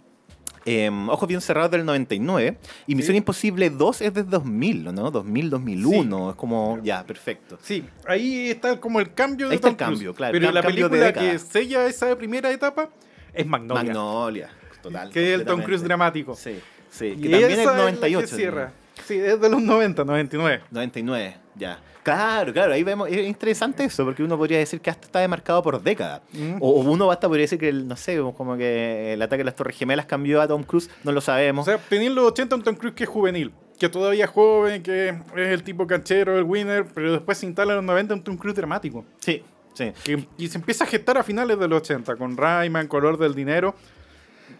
[0.71, 3.17] Eh, Ojos bien cerrados del 99 y Misión Sí.
[3.17, 5.09] Imposible 2 es desde 2000, ¿no?
[5.11, 7.57] 2000, 2001, es como, ya, perfecto.
[7.61, 10.53] Sí, ahí está como el cambio de Ahí está Tom el cambio, claro, Pero cam-
[10.53, 11.31] la de película década.
[11.31, 12.89] que sella esa primera etapa
[13.33, 13.83] es Magnolia.
[13.83, 14.49] Magnolia,
[14.81, 15.09] total.
[15.11, 15.61] que es el Tom.
[15.63, 16.35] Cruise dramático.
[16.35, 17.05] Sí, sí.
[17.17, 18.35] Y Que también esa es la que 98.
[18.35, 18.71] cierra.
[19.05, 20.61] Sí, es de los 90, 99.
[20.71, 21.79] 99, ya.
[22.15, 25.61] Claro, claro, ahí vemos, es interesante eso, porque uno podría decir que hasta está demarcado
[25.63, 26.21] por décadas.
[26.33, 26.55] Mm.
[26.59, 29.45] O, o uno hasta podría decir que, el, no sé, como que el ataque de
[29.45, 31.65] las Torres Gemelas cambió a Tom Cruise, no lo O sabemos.
[31.65, 34.83] sea, tenía en los 80 un Tom Cruise que es juvenil, que todavía es joven,
[34.83, 38.23] que es el tipo canchero, el winner, pero después se instala en los 90 un
[38.23, 39.05] Tom Cruise dramático.
[39.19, 39.43] sí,
[39.73, 39.91] sí.
[40.03, 43.33] Que, y se empieza a gestar a finales de los 80, con Rayman, Color del
[43.35, 43.75] Dinero.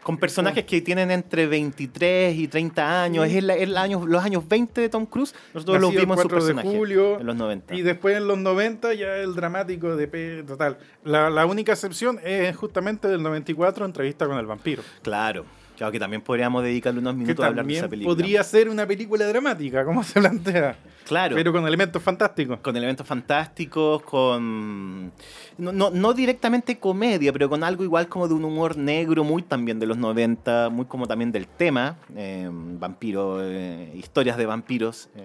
[0.04, 3.32] Con personajes que tienen entre 23 y 30 años, Sí.
[3.32, 6.18] es, el, el año, los años 20 de Tom Cruise, nosotros los nacido el vimos
[6.18, 7.76] en su 4 de personaje julio, en los 90.
[7.76, 10.78] Y después en los 90 ya el dramático de P total.
[11.04, 14.82] La, la única excepción es justamente del 94, entrevista con el vampiro.
[15.02, 15.46] Claro,
[15.80, 18.14] claro que también podríamos dedicarle unos Que minutos a hablar de esa película.
[18.16, 20.76] podría ser una película dramática, como se plantea.
[21.08, 21.36] claro.
[21.36, 22.60] Pero con elementos fantásticos.
[22.60, 25.12] con elementos fantásticos, con...
[25.58, 29.42] No, no, no directamente comedia, pero con algo igual como de un humor negro, muy
[29.42, 35.10] también de los 90, muy como también del tema, eh, vampiro, eh, historias de vampiros.
[35.16, 35.24] eh,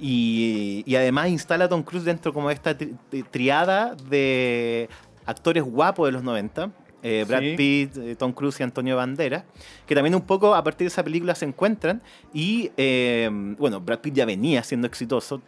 [0.00, 4.88] y, y además instala a Tom Cruise dentro como de esta tri- tri- triada de
[5.26, 6.70] actores guapos de los 90.
[7.02, 7.54] Eh, Brad Sí.
[7.56, 9.44] Pitt, eh, Tom Cruise y Antonio Banderas,
[9.86, 12.02] que también un poco a partir de esa película se encuentran.
[12.32, 15.40] Y eh, bueno, Brad Pitt ya venía siendo exitoso,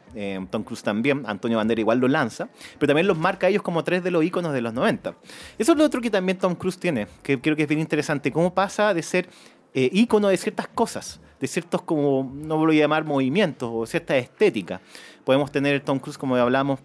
[0.50, 3.84] Tom Cruise también, Antonio Banderas igual lo lanza, pero también los marca a ellos como
[3.84, 5.14] tres de los íconos de los 90.
[5.58, 8.30] Eso es lo otro que también Tom Cruise tiene, que creo que es bien interesante,
[8.32, 9.28] cómo pasa de ser
[9.72, 14.80] ícono de ciertas cosas, de ciertos como, no voy a llamar movimientos o cierta estética.
[15.24, 16.80] Podemos tener Tom Cruise, como hablamos,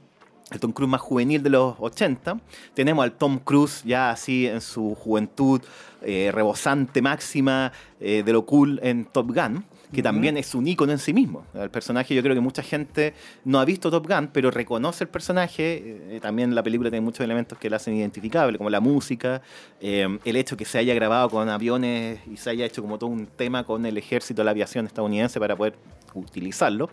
[0.52, 2.40] el Tom Cruise más juvenil de los 80.
[2.74, 5.62] Tenemos al Tom Cruise ya así en su juventud,
[6.04, 10.04] eh, rebosante máxima eh, de lo cool en Top Gun, que Ujú.
[10.04, 11.46] también es un ícono en sí mismo.
[11.56, 15.10] El personaje, yo creo que mucha gente no ha visto Top Gun, pero reconoce el
[15.10, 15.82] personaje.
[16.16, 19.42] Eh, también la película tiene muchos elementos que la hacen identificable, como la música,
[19.82, 23.10] eh, el hecho que se haya grabado con aviones y se haya hecho como todo
[23.10, 25.76] un tema con el ejército la aviación estadounidense para poder
[26.14, 26.90] utilizarlo.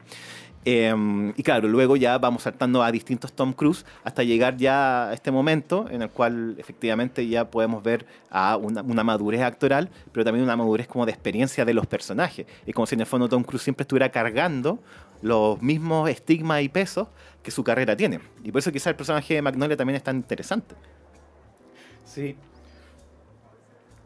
[0.64, 5.12] Eh, y claro, luego ya vamos saltando a distintos Tom Cruise hasta llegar ya a
[5.12, 10.44] este momento en el cual efectivamente ya podemos ver a una, madurez actoral, pero también
[10.44, 12.46] una madurez como de experiencia de los personajes.
[12.64, 14.78] Es como si en el fondo Tom Cruise siempre estuviera cargando
[15.20, 17.08] los mismos estigmas y pesos
[17.42, 18.20] que su carrera tiene.
[18.44, 20.74] Y por eso quizás el personaje de Magnolia también es tan interesante.
[22.04, 22.36] Sí.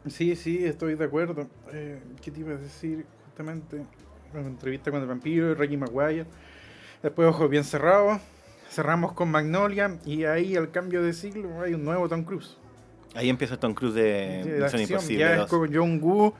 [0.07, 1.47] Sí, sí, estoy de acuerdo.
[1.71, 3.83] Eh, ¿Qué te iba a decir justamente?
[4.33, 6.25] Entrevista con el vampiro, Reggie Maguire.
[7.01, 8.19] Después Ojos Bien Cerrados.
[8.69, 12.57] Cerramos con Magnolia y ahí al cambio de siglo hay un nuevo Tom Cruise.
[13.15, 15.19] Ahí empieza Tom Cruise de Misión Imposible.
[15.19, 15.45] ya 2.
[15.45, 16.33] es con John Woo.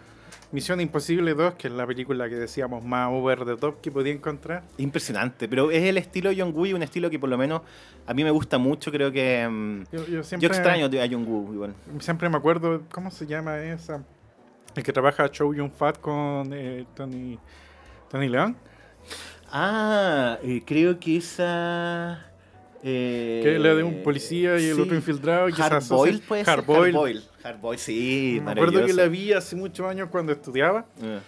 [0.51, 4.13] Misión Imposible 2, que es la película que decíamos más over the top que podía
[4.13, 4.63] encontrar.
[4.77, 7.61] Impresionante, pero es el estilo John Woo, y un estilo que por lo menos
[8.05, 9.47] a mí me gusta mucho, creo que...
[9.49, 11.73] mm, Yo, yo Yo siempre, extraño a John Woo igual.
[11.99, 14.03] Siempre me acuerdo, ¿cómo se llama esa?
[14.75, 17.39] El que trabaja Chow Yun Fat con eh, Tony,
[18.09, 18.55] Tony León.
[19.51, 22.25] Ah, eh, creo que esa...
[22.83, 25.47] eh, Que la de un policía y el otro infiltrado.
[25.47, 25.83] que se Hard
[26.27, 26.53] puede ser.
[26.59, 27.23] Hard Boil.
[27.43, 30.85] Hard sí, Me acuerdo que la vi hace muchos años cuando estudiaba.
[31.01, 31.19] Eh,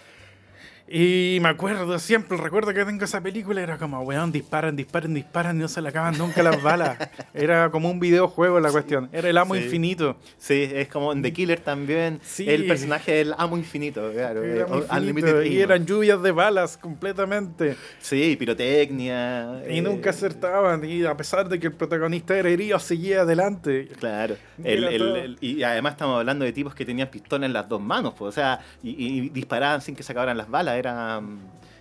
[0.92, 5.14] Y me acuerdo siempre, el recuerdo que tengo esa película era como, weón, disparan, disparan,
[5.14, 6.98] disparan y no se le acaban nunca las balas.
[7.32, 9.08] Era como un videojuego la cuestión.
[9.12, 9.60] Era el amo Sí.
[9.62, 10.16] infinito.
[10.36, 12.18] Sí, es como en The Killer también.
[12.24, 12.50] Sí.
[12.50, 14.42] El personaje del amo infinito, claro.
[14.42, 17.76] Era eh, infinito, y eran lluvias de balas completamente.
[18.00, 19.62] Sí, pirotecnia.
[19.70, 20.84] Y eh, nunca acertaban.
[20.84, 23.86] Y a pesar de que el protagonista era herido, seguía adelante.
[24.00, 24.34] Claro.
[24.64, 27.80] El- el- el- y además estamos hablando de tipos que tenían pistola en las dos
[27.80, 30.79] manos, pues, o sea, y, y disparaban sin que se acabaran las balas.
[30.80, 31.38] Era, mm,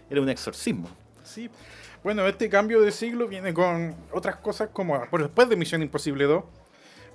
[0.10, 0.90] era un exorcismo.
[1.24, 1.50] Sí.
[2.04, 6.26] Bueno, este cambio de siglo viene con otras cosas como, por después de Misión Imposible
[6.26, 6.44] 2,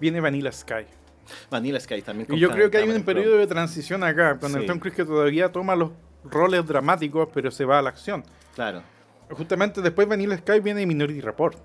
[0.00, 0.84] viene Vanilla Sky.
[1.50, 2.28] Vanilla Sky también.
[2.30, 4.66] Y yo creo que hay un periodo de transición acá, con el.
[4.66, 5.90] Tom Cruise que todavía toma los
[6.24, 8.24] roles dramáticos, pero se va a la acción.
[8.54, 8.82] Claro.
[9.30, 11.56] Justamente después de Vanilla Sky viene Minority Report.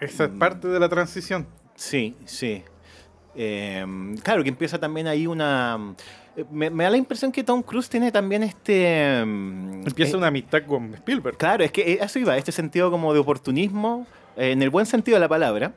[0.00, 0.38] Esa es Mm.
[0.38, 1.46] parte de la transición.
[1.74, 2.62] Sí, sí.
[3.34, 3.84] Eh,
[4.22, 5.94] claro, que empieza también ahí una...
[6.36, 9.22] eh, Me, me da la impresión que Tom Cruise tiene también este...
[9.24, 11.36] mm, Empieza eh, una amistad con Spielberg.
[11.36, 14.86] Claro, es que eh, eso iba, este sentido como de oportunismo, eh, en el buen
[14.86, 15.72] sentido de la palabra,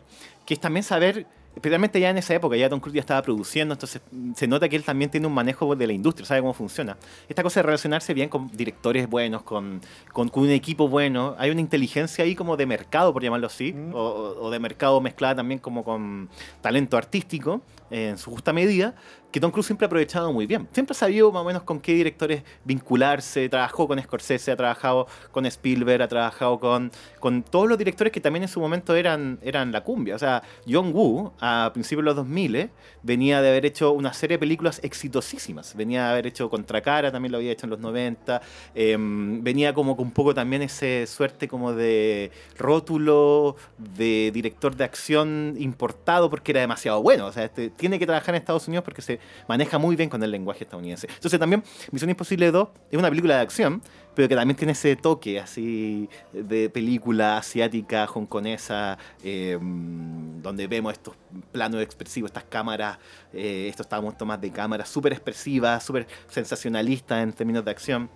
[0.46, 3.74] que es también saber especialmente ya en esa época, ya Tom Cruise ya estaba produciendo,
[3.74, 6.54] entonces mm, se nota que él también tiene un manejo de la industria, sabe cómo
[6.54, 6.98] funciona.
[7.28, 9.82] Esta cosa de relacionarse bien con directores buenos, con,
[10.14, 13.74] con, con un equipo bueno, hay una inteligencia ahí como de mercado, por llamarlo así,
[13.74, 13.92] Mm.
[13.96, 13.98] o,
[14.40, 16.30] o de mercado mezclada también como con
[16.62, 18.94] talento artístico eh, en su justa medida,
[19.38, 20.68] que Tom Cruise siempre ha aprovechado muy bien.
[20.72, 25.06] Siempre ha sabido más o menos con qué directores vincularse, trabajó con Scorsese, ha trabajado
[25.32, 29.38] con Spielberg, ha trabajado con, con todos los directores que también en su momento eran,
[29.44, 30.16] la cumbia.
[30.16, 32.70] O sea, John Woo, a principios de los 2000, eh,
[33.04, 35.76] venía de haber hecho una serie de películas exitosísimas.
[35.76, 38.42] Venía de haber hecho Contracara, también lo había hecho en los 90.
[38.74, 44.84] eh, venía como con un poco también ese suerte como de rótulo de director de
[44.84, 47.28] acción importado porque era demasiado bueno.
[47.28, 50.22] O sea, este, tiene que trabajar en Estados Unidos porque se maneja muy bien con
[50.24, 51.08] el lenguaje estadounidense.
[51.14, 53.82] Entonces también Misión Imposible 2 es una película de acción,
[54.16, 61.16] pero que también tiene ese toque así de película asiática, hongkonesa, eh, donde vemos estos
[61.52, 62.98] planos expresivos, estas cámaras,
[63.34, 68.10] eh, estos tomas de cámara súper expresivas, súper sensacionalistas en términos de acción.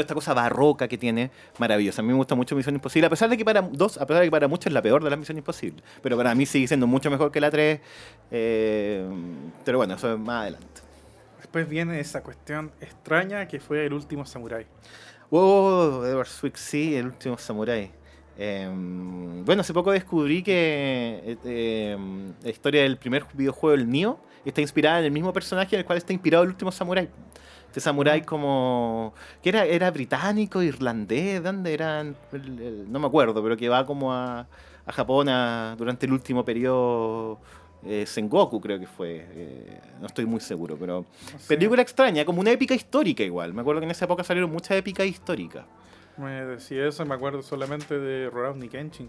[0.00, 2.00] Toda esta cosa barroca que tiene, maravillosa.
[2.00, 4.22] A mí me gusta mucho Misión Imposible, a pesar de que para dos, a pesar
[4.22, 5.84] de que para muchos es la peor de las Misiones Imposibles.
[6.02, 7.80] Pero para mí sigue siendo mucho mejor que la 3.
[8.30, 9.06] eh,
[9.64, 10.80] pero bueno, eso es más adelante.
[11.38, 14.66] Después viene esa cuestión extraña que fue el último samurái.
[15.30, 17.90] Oh, Edward Swick, sí, el último samurái.
[18.38, 18.70] Eh,
[19.44, 21.98] bueno, hace poco descubrí que eh, eh,
[22.42, 25.84] la historia del primer videojuego, el Nioh, está inspirada en el mismo personaje en el
[25.84, 27.10] cual está inspirado el último samurái.
[27.70, 29.14] Este samurái como...
[29.40, 32.16] que era, era británico, irlandés, ¿dónde eran?
[32.88, 34.40] No me acuerdo, pero que va como a,
[34.86, 37.38] a Japón a- durante el último periodo...
[37.86, 41.06] Eh, Sengoku creo que fue, eh, no estoy muy seguro, pero
[41.48, 43.54] película extraña, como una épica histórica igual.
[43.54, 45.64] Me acuerdo que en esa época salieron muchas épicas históricas.
[46.18, 49.08] Me decía eso, me acuerdo solamente de Rurouni Kenshin.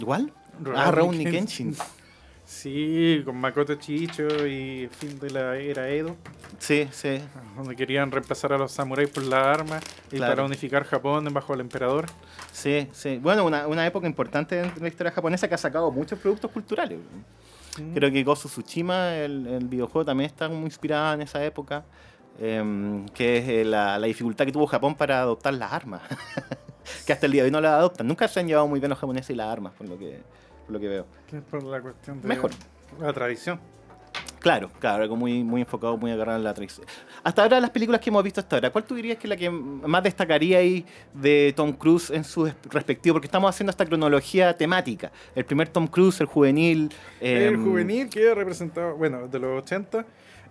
[0.00, 0.32] ¿Igual?
[0.60, 1.76] Rurouni Ah, Raúl Kenshin.
[2.46, 6.14] Sí, con Makoto Chicho y fin de la era Edo,
[6.58, 7.18] Sí, sí.
[7.56, 9.82] donde querían reemplazar a los samuráis por las armas
[10.12, 10.32] y Claro.
[10.32, 12.06] para unificar Japón bajo el emperador.
[12.52, 13.18] Sí, sí.
[13.20, 17.00] Bueno, una, una época importante en la historia japonesa que ha sacado muchos productos culturales.
[17.80, 17.94] Mm.
[17.94, 21.84] Creo que Gozu Tsushima, el, el videojuego, también está muy inspirado en esa época.
[22.38, 26.02] em, que es eh, la, la dificultad que tuvo Japón para adoptar las armas.
[27.06, 28.06] que hasta el día de hoy no las adoptan.
[28.06, 30.20] Nunca se han llevado muy bien los japoneses y las armas, por lo que,
[30.66, 31.06] por lo que veo.
[31.28, 32.50] Que es por la cuestión de Mejor.
[33.00, 33.58] la tradición.
[34.40, 36.86] Claro, claro, algo muy, muy enfocado, muy agarrado en la tradición.
[37.24, 39.36] Hasta ahora, las películas que hemos visto hasta ahora, ¿cuál tú dirías que es la
[39.36, 43.14] que más destacaría ahí de Tom Cruise en su respectivo?
[43.14, 45.10] Porque estamos haciendo esta cronología temática.
[45.34, 46.92] El primer Tom Cruise, el juvenil.
[47.20, 50.06] el em, juvenil que representado, bueno, de los 80,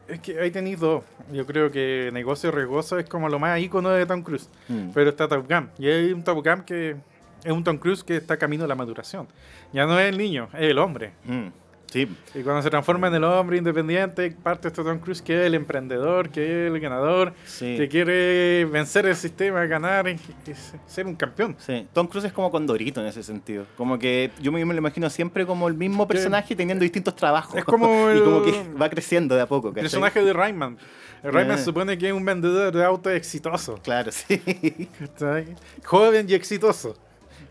[0.10, 1.04] es que ahí tenéis dos.
[1.32, 4.50] Yo creo que Negocio Riesgoso es como lo más ícono de Tom Cruise.
[4.68, 5.70] mm, Pero está Top Gun.
[5.80, 6.98] Y hay un Top Gun que
[7.46, 9.28] es un Tom Cruise que está camino a la maduración.
[9.72, 11.14] Ya no es el niño, es el hombre.
[11.26, 11.48] mm,
[11.92, 15.46] sí, Y cuando se transforma en el hombre independiente, parte este Tom Cruise que es
[15.46, 17.78] el emprendedor, que es el ganador, sí.
[17.78, 20.54] que quiere vencer el sistema, ganar y, y
[20.88, 21.56] ser un campeón.
[21.60, 23.66] Sí, Tom Cruise es como Condorito en ese sentido.
[23.78, 27.56] Como que yo me, me lo imagino siempre como el mismo personaje teniendo distintos trabajos.
[27.56, 29.70] Es como y como el- que va creciendo de a poco.
[29.70, 30.78] El personaje de Rayman.
[31.24, 31.62] El Rayman Eh.
[31.64, 33.80] supone que es un vendedor de autos exitoso.
[33.84, 34.40] Claro, sí.
[35.84, 36.96] Joven y exitoso.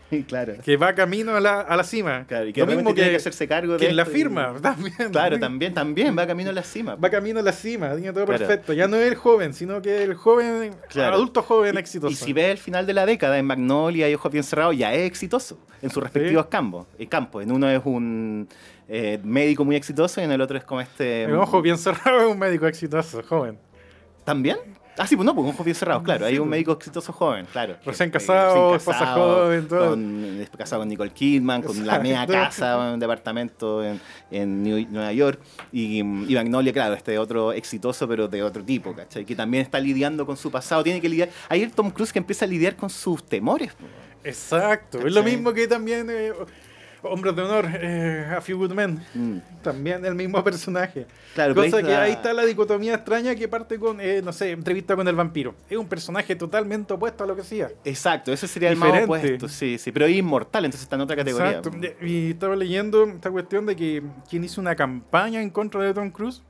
[0.27, 0.53] claro.
[0.63, 2.25] Que va camino a la, a la cima.
[2.27, 4.05] Claro, y que Lo mismo tiene que, que hacerse cargo de que en la y-
[4.05, 4.53] firma.
[4.61, 4.93] También.
[5.11, 6.95] Claro, también, también va camino a la cima.
[6.95, 8.39] Va camino a la cima, tiene todo Claro.
[8.39, 8.73] perfecto.
[8.73, 11.15] Ya no es el joven, sino que el joven, Claro.
[11.15, 12.11] adulto joven Y- exitoso.
[12.11, 14.93] Y si ves el final de la década en Magnolia y Ojos Bien Cerrados, ya
[14.93, 16.85] es exitoso en sus respectivos campos.
[16.99, 17.43] eh, campos.
[17.43, 18.47] En uno es un
[18.87, 21.23] eh, médico muy exitoso y en el otro es como este...
[21.23, 23.57] El ojo bien cerrado es un médico exitoso, joven.
[24.23, 24.57] ¿También?
[24.97, 26.25] Ah, sí, pues no, pues ojos bien cerrados, claro.
[26.25, 26.51] Sí, Hay un pues.
[26.51, 27.75] médico exitoso joven, claro.
[27.85, 29.89] Recién Eh, casado, esposa joven, todo.
[29.89, 33.99] Con, después casado con Nicole Kidman, con la media casa, un departamento en,
[34.31, 35.39] en New- Nueva York.
[35.71, 36.03] Y, y
[36.35, 39.25] Magnolia, claro, este otro exitoso, pero de otro tipo, ¿cachai?
[39.25, 41.29] Que también está lidiando con su pasado, tiene que lidiar.
[41.49, 43.73] Ahí el Tom Cruise que empieza a lidiar con sus temores.
[44.23, 45.05] Exacto.
[45.05, 46.31] Es lo mismo que también eh,
[47.09, 49.01] Hombres de Honor, eh, A Few Good Men.
[49.13, 49.37] Mm.
[49.61, 51.05] También el mismo personaje.
[51.33, 54.95] Claro, Cosa que ahí está la dicotomía extraña que parte con, eh, no sé, entrevista
[54.95, 55.55] con el vampiro.
[55.69, 57.69] Es un personaje totalmente opuesto a lo que hacía.
[57.83, 59.05] Exacto, ese sería el más Diferente.
[59.27, 59.91] opuesto, sí, sí.
[59.91, 61.57] Pero es inmortal, entonces está en otra categoría.
[61.59, 61.71] Exacto.
[62.05, 66.09] Y estaba leyendo esta cuestión de que quien hizo una campaña en contra de Tom
[66.11, 66.41] Cruise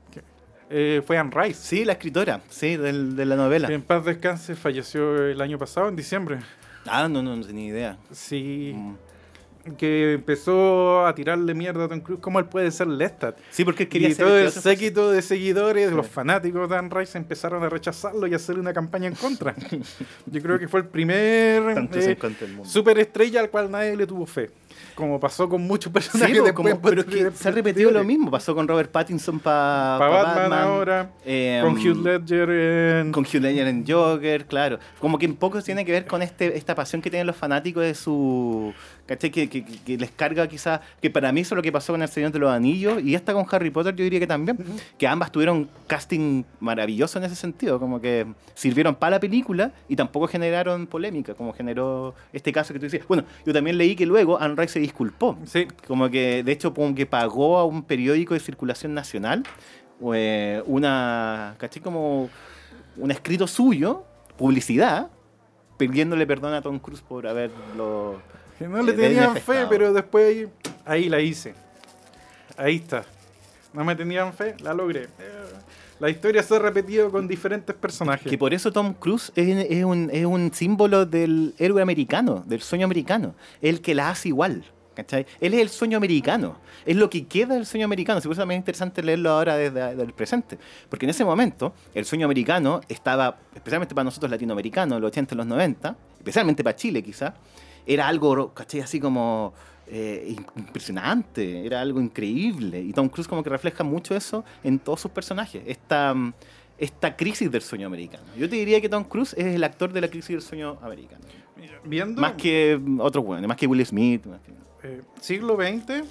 [0.68, 1.60] eh, fue Anne Rice.
[1.62, 3.68] Sí, la escritora, sí, del- de la novela.
[3.68, 6.38] Que en paz descanse falleció el año pasado, en diciembre.
[6.86, 7.98] Ah, no, no, no tenía idea.
[8.10, 8.94] Sí, Mm.
[9.76, 12.20] Que empezó a tirarle mierda a Tom Cruise.
[12.20, 13.36] ¿Cómo él puede ser Lestat?
[13.50, 15.94] Sí, porque él quería Y ser todo el séquito de seguidores, Sí.
[15.94, 19.54] los fanáticos de Anne Rice empezaron a rechazarlo y a hacerle una campaña en contra.
[20.26, 22.16] Yo creo que fue el primer eh,
[22.64, 24.50] superestrella al cual nadie le tuvo fe.
[24.94, 27.90] Como pasó con muchos Sí, personajes po, después, como- pero es que se ha repetido
[27.90, 28.30] lo mismo.
[28.30, 33.12] Pasó con Robert Pattinson para Para Batman, ahora, eh, con Hugh Ledger en...
[33.12, 34.78] con Hugh Ledger en Joker, claro.
[35.00, 37.82] Como que un poco tiene que ver con este esta pasión que tienen los fanáticos
[37.82, 38.72] de su...
[39.06, 39.30] ¿Cachai?
[39.30, 40.80] Que, que- que- les carga quizás...
[41.00, 43.14] Que para mí eso es lo que pasó con El Señor de los Anillos y
[43.14, 44.58] hasta con Harry Potter yo diría que también.
[44.98, 47.78] Que ambas tuvieron casting maravilloso en ese sentido.
[47.78, 52.80] Como que sirvieron para la película y tampoco generaron polémica, como generó este caso que
[52.80, 53.06] tú decías.
[53.06, 55.38] Bueno, yo también leí que luego Anne Se disculpó.
[55.44, 59.44] Sí, Como que, de hecho, como que pagó a un periódico de circulación nacional
[60.14, 61.82] eh, una, ¿cachai?
[61.82, 62.28] Como
[62.96, 64.04] un escrito suyo,
[64.36, 65.10] publicidad,
[65.78, 68.20] pidiéndole perdón a Tom Cruise por haberlo...
[68.58, 70.48] que no le eh, tenían fe, pero después ahí,
[70.84, 71.54] ahí la hice.
[72.56, 73.04] Ahí está.
[73.72, 75.08] No me tenían fe, la logré.
[75.98, 78.30] La historia se ha repetido con diferentes personajes.
[78.30, 82.84] Que por eso Tom Cruise es, un, es un símbolo del héroe americano, del sueño
[82.84, 83.34] americano.
[83.62, 84.64] El que la hace igual.
[84.94, 85.26] ¿cachai?
[85.40, 86.58] Él es el sueño americano.
[86.84, 88.20] Es lo que queda del sueño americano.
[88.20, 90.58] Por eso también es interesante leerlo ahora desde el presente.
[90.88, 95.38] Porque en ese momento, el sueño americano estaba, especialmente para nosotros latinoamericanos, los 80 y
[95.38, 97.32] los 90, especialmente para Chile quizás,
[97.86, 98.80] era algo, ¿cachai?
[98.80, 99.54] Así como
[99.88, 102.80] eh, impresionante, era algo increíble.
[102.80, 105.62] Y Tom Cruise como que refleja mucho eso en todos sus personajes.
[105.66, 106.14] Esta,
[106.78, 108.24] esta crisis del sueño americano.
[108.36, 111.24] Yo te diría que Tom Cruise es el actor de la crisis del sueño americano.
[111.84, 114.26] Viendo Más que otros buenos, más que Will Smith.
[114.26, 114.52] más que-
[114.88, 116.04] eh, siglo XX,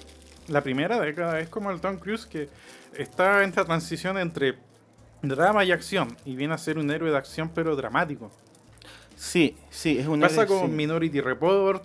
[0.48, 2.48] la primera década, es como el Tom Cruise que
[2.96, 4.56] está en esta transición entre
[5.22, 6.16] drama y acción.
[6.24, 8.30] Y viene a ser un héroe de acción, pero dramático.
[9.16, 10.76] Sí, sí, es un Pasa héroe, con sí.
[10.76, 11.82] Minority Report,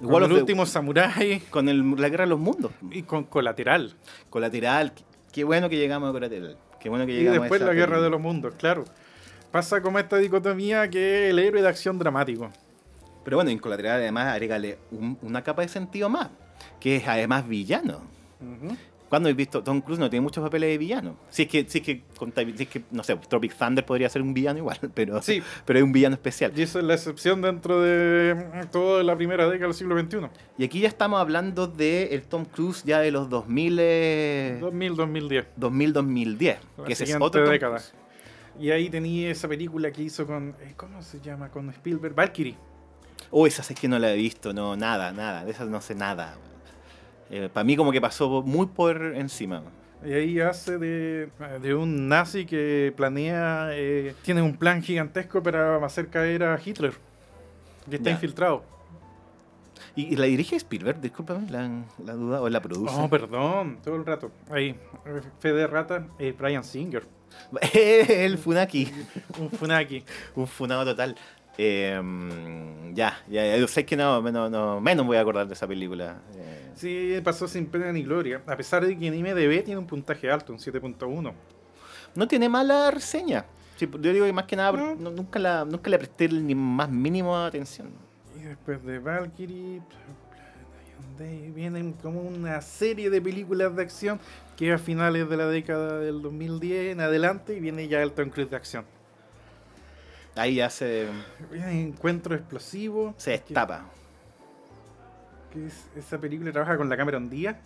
[0.00, 2.72] con el último Samurai con el- la guerra de los mundos.
[2.90, 3.94] y con Colateral.
[4.30, 4.92] Colateral.
[5.32, 6.56] Qué bueno que llegamos a Colateral.
[6.80, 8.84] Qué bueno que Y llegamos después a la Guerra de los Mundos, claro.
[9.52, 12.50] Pasa como esta dicotomía que es el héroe de acción dramático.
[13.24, 16.28] Pero bueno, en Colateral además agrégale un- una capa de sentido más,
[16.80, 18.00] que es además villano.
[18.40, 18.76] Ujú.
[19.12, 19.62] ¿Cuándo he visto?
[19.62, 21.16] Tom Cruise no tiene muchos papeles de villano.
[21.28, 22.02] Si es que, si es que,
[22.56, 25.42] si es que no sé, Tropic Thunder podría ser un villano igual, pero, Sí.
[25.66, 26.50] pero es un villano especial.
[26.56, 30.28] Y eso es la excepción dentro de mm, toda la primera década del siglo XXI.
[30.56, 35.44] Y aquí ya estamos hablando de el Tom Cruise ya de los 2000, eh, 2000-2010.
[35.60, 37.76] 2000-2010, La que ese es otro Tom década.
[37.76, 37.92] Cruise.
[38.58, 40.54] Y ahí tenía esa película que hizo con.
[40.62, 41.50] eh, ¿Cómo se llama?
[41.50, 42.14] Con Spielberg.
[42.14, 42.56] Valkyrie.
[43.30, 45.94] Oh, esa es que no la he visto, no, nada, nada, de esas no sé
[45.94, 46.36] nada.
[47.52, 49.62] Para mí como que pasó muy por encima.
[50.04, 51.28] Y ahí hace de,
[51.62, 53.68] de un nazi que planea.
[53.72, 56.92] eh, tiene un plan gigantesco para hacer caer a Hitler.
[57.88, 58.14] Que está Ya.
[58.16, 58.64] infiltrado.
[59.94, 61.00] ¿Y, la dirige Spielberg?
[61.00, 61.68] Discúlpame la,
[62.04, 62.94] la duda, o la produce.
[62.98, 64.30] Oh, perdón, todo el rato.
[64.50, 67.04] Ahí, eh, fe de rata, eh, Brian Singer.
[67.72, 68.90] el Funaki.
[69.38, 70.04] Un Funaki.
[70.36, 71.16] Un funado total.
[71.58, 72.00] Eh,
[72.94, 76.20] ya, ya, yo sé que no, no, no, menos voy a acordar de esa película.
[76.36, 78.40] Eh, Sí, pasó sin pena ni gloria.
[78.46, 81.32] A pesar de que en IMDB tiene un puntaje alto, un 7.1.
[82.14, 83.44] no tiene mala reseña.
[83.76, 84.94] Sí, yo digo que más que nada, No.
[84.94, 87.90] no- nunca, la, nunca le presté ni más mínimo atención.
[88.38, 89.80] Y después de Valkyrie,
[91.54, 94.18] vienen como una serie de películas de acción
[94.56, 98.30] que a finales de la década del 2010 en adelante y viene ya el Tom
[98.30, 98.84] Cruise de acción.
[100.36, 101.08] Ahí ya se,
[101.52, 103.14] Encuentro Explosivo.
[103.18, 103.84] se destapa.
[105.52, 107.56] que es- esa película trabaja con la Cameron Díaz,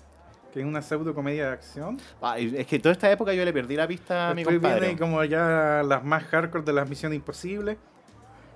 [0.52, 1.98] que es una pseudo comedia de acción.
[2.36, 4.80] Es que toda esta época yo le perdí la pista a mi compadre.
[4.80, 7.76] viene como ya las más hardcore de las Misiones Imposibles.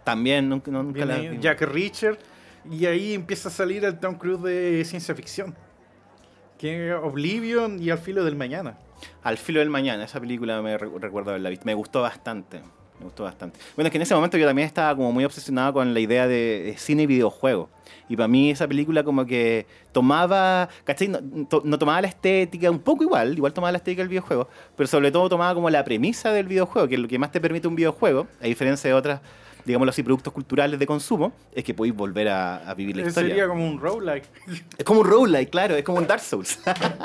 [0.03, 1.39] También nunca, la.
[1.41, 2.19] Jack Reacher.
[2.69, 5.55] Y ahí empieza a salir el Tom Cruise de ciencia ficción.
[6.59, 8.79] Que Oblivion y Al filo del mañana.
[9.23, 11.65] Al filo del mañana, esa película me re- recuerdo haberla visto.
[11.67, 12.61] Me gustó bastante.
[13.01, 13.59] Me gustó bastante.
[13.75, 16.29] Bueno, es que en ese momento yo también estaba como muy obsesionado con la idea
[16.29, 17.69] de, de cine y videojuego.
[18.09, 21.09] Y para mí esa película como que tomaba, ¿cachai?
[21.09, 24.49] No, to- no tomaba la estética, un poco igual, igual tomaba la estética del videojuego,
[24.77, 27.41] pero sobre todo tomaba como la premisa del videojuego, que es lo que más te
[27.41, 29.21] permite un videojuego, a diferencia de otras,
[29.65, 33.11] digámoslo así, productos culturales de consumo, es que podéis volver a, a vivir la Ese
[33.11, 33.31] historia.
[33.31, 34.25] Sería como un roguelike.
[34.79, 36.59] Es como un roguelike, claro, es como un Dark Souls.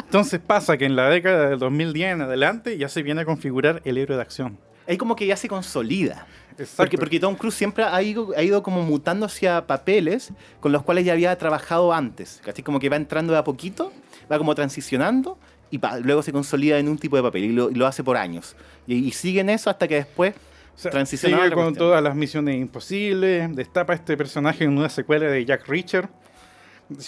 [0.06, 3.82] Entonces pasa que en la década del 2010 en adelante ya se viene a configurar
[3.86, 4.58] el héroe de acción.
[4.88, 6.28] Ahí como que ya se consolida.
[6.52, 6.76] Exacto.
[6.78, 10.32] Porque, porque Tom Cruise siempre ha ido, ha ido como mutando hacia papeles
[10.62, 12.40] con los cuales ya había trabajado antes.
[12.44, 12.64] ¿cachai?
[12.64, 13.92] Como que va entrando de a poquito,
[14.32, 15.38] va como transicionando
[15.72, 18.04] y pa- luego se consolida en un tipo de papel y lo, y lo hace
[18.04, 18.56] por años.
[18.88, 20.34] Y, y sigue en eso hasta que después
[20.76, 21.74] O sea, sigue con cuestión.
[21.76, 23.54] todas las misiones imposibles.
[23.56, 26.08] Destapa este personaje en una secuela de Jack Reacher.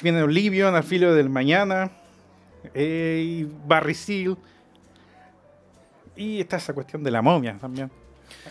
[0.01, 1.91] Viene Oblivion, Al filo del mañana.
[2.73, 4.35] eh, y Barry Seal.
[6.17, 7.89] Y está esa cuestión de la momia también.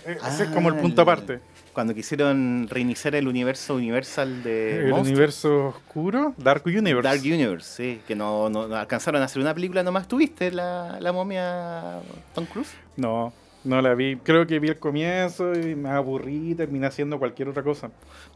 [0.06, 1.40] Eh, Ese es como el Ah, punto el- aparte.
[1.72, 5.12] Cuando quisieron reiniciar el universo universal de El Monster.
[5.12, 7.02] universo oscuro, Dark Universe.
[7.02, 10.08] Dark Universe, sí, que no, no- no alcanzaron a hacer una película nomás.
[10.08, 12.00] ¿Tuviste la, la momia
[12.34, 12.70] Tom Cruise?
[12.96, 13.30] No,
[13.64, 14.16] no la vi.
[14.16, 17.90] Creo que vi el comienzo y me aburrí y terminé haciendo cualquier otra cosa.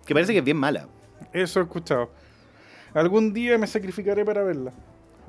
[0.05, 0.87] Que parece que es bien mala.
[1.33, 2.11] Eso he escuchado.
[2.93, 4.73] Algún día me sacrificaré para verla.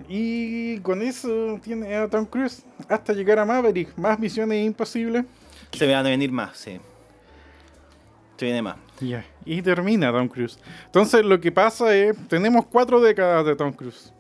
[0.10, 3.96] Y con eso tiene a Tom Cruise hasta llegar a Maverick.
[3.98, 5.26] Más misiones imposibles.
[5.72, 6.80] Se van a venir más, sí.
[8.38, 8.78] Se viene más.
[9.00, 10.60] Ya, Y termina Tom Cruise.
[10.86, 14.14] Entonces lo que pasa es, tenemos cuatro décadas de Tom Cruise.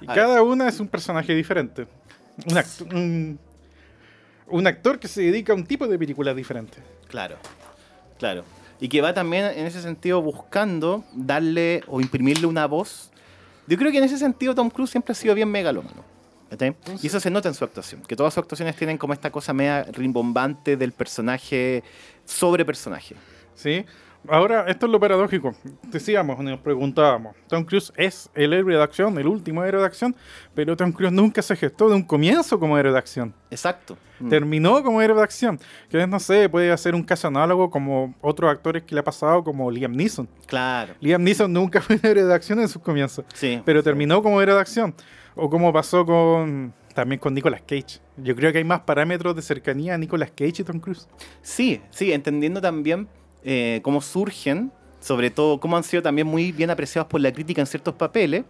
[0.00, 1.86] Y A cada una es un personaje diferente.
[2.48, 3.38] Un, act- un,
[4.46, 6.78] un actor que se dedica a un tipo de películas diferente.
[7.08, 7.36] Claro,
[8.18, 8.44] claro.
[8.80, 13.10] Y que va también en ese sentido buscando darle o imprimirle una voz.
[13.68, 16.02] Yo creo que en ese sentido Tom Cruise siempre ha sido bien megalómano.
[16.50, 16.74] ¿cachai?
[17.02, 18.02] Y eso se nota en su actuación.
[18.02, 21.82] Que todas sus actuaciones tienen como esta cosa media rimbombante del personaje
[22.24, 23.14] sobre personaje.
[23.54, 23.84] ¿Sí?
[24.26, 25.54] Ahora, esto es lo paradójico.
[25.84, 30.14] Decíamos, nos preguntábamos, Tom Cruise es el héroe de acción, el último héroe de acción,
[30.54, 33.32] pero Tom Cruise nunca se gestó de un comienzo como héroe de acción.
[33.50, 33.96] Exacto.
[34.20, 34.28] Mm.
[34.28, 35.58] Terminó como héroe de acción.
[35.88, 39.42] Que no sé, puede hacer un caso análogo como otros actores que le ha pasado,
[39.44, 40.28] como Liam Neeson.
[40.46, 40.94] Claro.
[41.00, 43.62] Liam Neeson nunca fue un héroe de acción en sus comienzos, Sí.
[43.64, 44.94] pero terminó como héroe de acción.
[45.36, 48.00] O como pasó con también con Nicolas Cage.
[48.16, 51.06] Yo creo que hay más parámetros de cercanía a Nicolas Cage y Tom Cruise.
[51.42, 53.06] Sí, sí, entendiendo también
[53.50, 54.70] eh, cómo surgen,
[55.00, 58.44] sobre todo cómo han sido también muy bien apreciados por la crítica en ciertos papeles,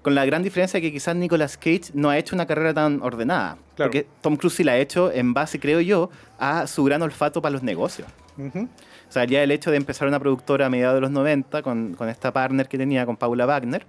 [0.00, 3.58] con la gran diferencia que quizás Nicolas Cage no ha hecho una carrera tan ordenada.
[3.74, 3.90] Claro.
[3.90, 7.42] Porque Tom Cruise sí la ha hecho en base, creo yo, a su gran olfato
[7.42, 8.06] para los negocios.
[8.36, 8.68] Ujú.
[9.08, 11.94] O sea, ya el hecho de empezar una productora a mediados de los 90 con,
[11.94, 13.86] con esta partner que tenía, con Paula Wagner,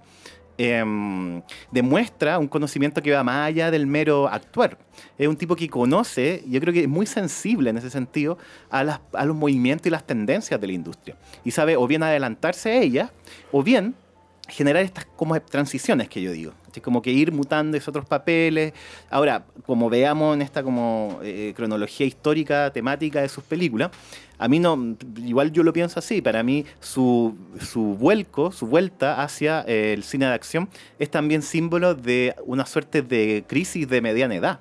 [0.58, 4.78] em, demuestra un conocimiento que va más allá del mero actuar.
[5.18, 8.38] Es un tipo que conoce, yo creo que es muy sensible en ese sentido,
[8.70, 11.16] a, a los movimientos y las tendencias de la industria.
[11.44, 13.10] Y sabe o bien adelantarse a ellas,
[13.52, 13.94] o bien
[14.48, 16.52] generar estas como transiciones que yo digo.
[16.70, 18.72] Así como que ir mutando esos otros papeles.
[19.10, 23.90] Ahora, como veamos en esta como eh, cronología histórica, temática de sus películas,
[24.38, 29.22] a mí no, igual yo lo pienso así, para mí su, su vuelco, su vuelta
[29.22, 30.68] hacia eh, el cine de acción
[30.98, 34.60] es también símbolo de una suerte de crisis de mediana edad.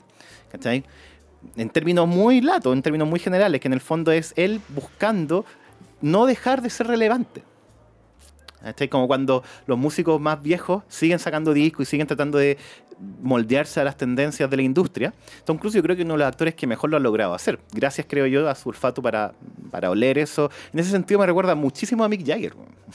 [0.52, 0.84] ¿Cachai?
[1.56, 5.46] En términos muy latos, en términos muy generales, que en el fondo es él buscando
[6.02, 7.44] no dejar de ser relevante.
[8.62, 8.90] ¿Cachai?
[8.90, 12.58] Como cuando los músicos más viejos siguen sacando discos y siguen tratando de
[13.22, 15.14] moldearse a las tendencias de la industria.
[15.46, 17.60] Tom Cruise yo creo que uno de los actores que mejor lo ha logrado hacer.
[17.72, 19.34] Gracias, creo yo, a su olfato para,
[19.72, 20.52] para oler eso.
[20.74, 22.54] En ese sentido me recuerda muchísimo a Mick Jagger.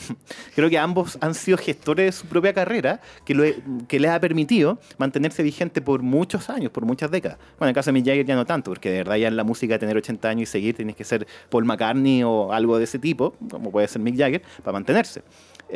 [0.55, 3.45] creo que ambos han sido gestores de su propia carrera que, lo,
[3.89, 7.39] que les ha permitido mantenerse vigente por muchos años, por muchas décadas.
[7.59, 9.37] Bueno, en el caso de Mick Jagger ya no tanto, porque de verdad ya en
[9.37, 12.85] la música tener 80 años y seguir tienes que ser Paul McCartney o algo de
[12.85, 15.23] ese tipo, como puede ser Mick Jagger, para mantenerse.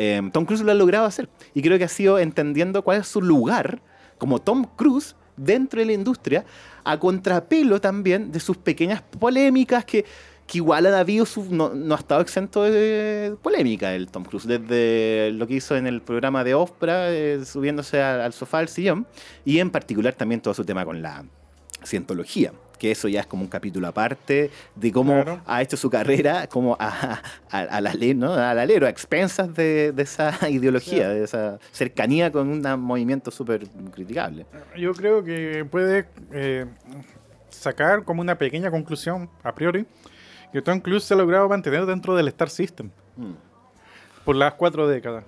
[0.01, 1.29] Eh, Tom Cruise lo ha logrado hacer.
[1.55, 3.81] Y creo que ha sido entendiendo cuál es su lugar
[4.17, 6.45] como Tom Cruise dentro de la industria,
[6.85, 10.05] a contrapelo también de sus pequeñas polémicas que,
[10.47, 14.47] que igual han habido, su- no, no ha estado exento de polémica el Tom Cruise,
[14.49, 18.69] desde lo que hizo en el programa de Oprah, eh, subiéndose al, al sofá, al
[18.69, 19.07] sillón,
[19.45, 21.25] y en particular también todo su tema con la
[21.85, 25.41] cientología, que eso ya es como un capítulo aparte de cómo Claro.
[25.47, 27.21] ha hecho su carrera como a,
[27.51, 28.33] a, a la ley, ¿no?
[28.35, 33.67] Al alero, a expensas de, de esa ideología, de esa cercanía con un movimiento súper
[33.93, 34.47] criticable.
[34.77, 36.67] Yo creo que puede eh,
[37.51, 39.87] sacar como una pequeña conclusión a priori
[40.53, 43.33] que Tom Cruise se ha logrado mantener dentro del Star System Mm.
[44.25, 45.25] por las cuatro décadas.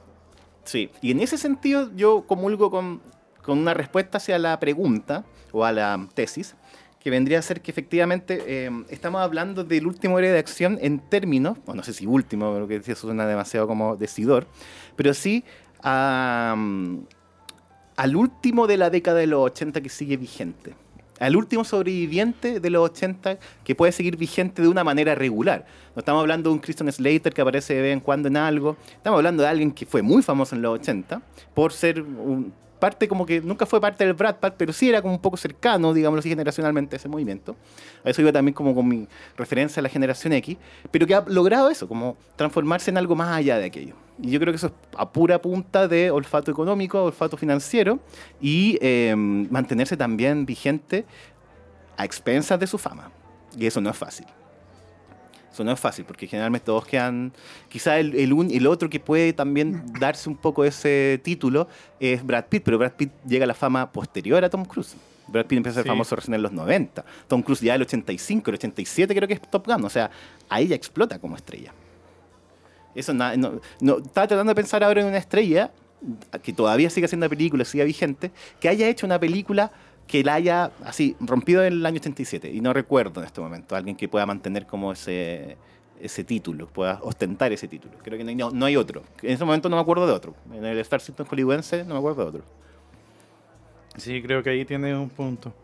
[0.65, 3.01] Sí, y en ese sentido yo comulgo con,
[3.43, 6.55] con una respuesta hacia la pregunta o a la tesis,
[7.01, 11.01] que vendría a ser que efectivamente eh, estamos hablando del último héroe de acción en
[11.01, 14.47] términos, o no sé si último, porque eso suena demasiado como decidor,
[14.97, 15.43] pero sí
[15.83, 16.55] a,
[17.97, 20.75] al último de la década de los 80 que sigue vigente.
[21.19, 25.67] Al último sobreviviente de los 80 que puede seguir vigente de una manera regular.
[25.95, 28.79] No estamos hablando de un Christian Slater que aparece de vez en cuando en algo.
[28.91, 31.21] Estamos hablando de alguien que fue muy famoso en los 80
[31.53, 35.01] por ser un parte como que nunca fue parte del Brad Pack, pero sí era
[35.03, 37.55] como un poco cercano, digámoslo así, generacionalmente a ese movimiento.
[38.05, 39.07] A eso iba también como con mi
[39.37, 40.57] referencia a la generación X,
[40.91, 43.95] pero que ha logrado eso, como transformarse en algo más allá de aquello.
[44.21, 48.01] Y yo creo que eso es a pura punta de olfato económico, olfato financiero
[48.41, 51.05] y eh, mantenerse también vigente
[51.97, 53.13] a expensas de su fama.
[53.57, 54.27] Y eso no es fácil.
[55.65, 57.33] No es fácil, porque generalmente todos quedan.
[57.69, 62.25] Quizá el, el, un- el otro que puede también darse un poco ese título es
[62.25, 64.97] Brad Pitt, pero Brad Pitt llega a la fama posterior a Tom Cruise.
[65.29, 65.89] Brad Pitt empieza a ser Sí.
[65.89, 67.05] famoso recién en los 90.
[67.29, 69.85] Tom Cruise ya el 85, el 87 creo que es Top Gun.
[69.85, 70.11] O sea,
[70.49, 71.73] ahí ya explota como estrella.
[72.95, 73.37] Eso no,
[73.81, 75.71] no- estaba tratando de pensar ahora en una estrella
[76.43, 79.71] que todavía sigue haciendo películas, sigue vigente, que haya hecho una película
[80.11, 82.51] que la haya así rompido en el año 87.
[82.51, 85.57] Y no recuerdo en este momento alguien que pueda mantener como ese,
[86.01, 87.95] ese título, pueda ostentar ese título.
[88.03, 89.05] Creo que no hay, no- no hay otro.
[89.23, 90.35] En ese momento no me acuerdo de otro.
[90.53, 92.43] En el Star System hollywoodense no me acuerdo de otro.
[93.97, 95.55] Sí, creo que ahí tiene un punto.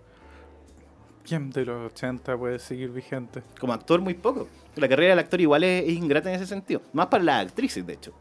[1.25, 3.43] ¿Quién de los 80 puede seguir vigente?
[3.59, 4.47] Como actor, muy poco.
[4.77, 6.83] La carrera del actor igual es, es ingrata en ese sentido.
[6.93, 8.13] Más para las actrices, de hecho.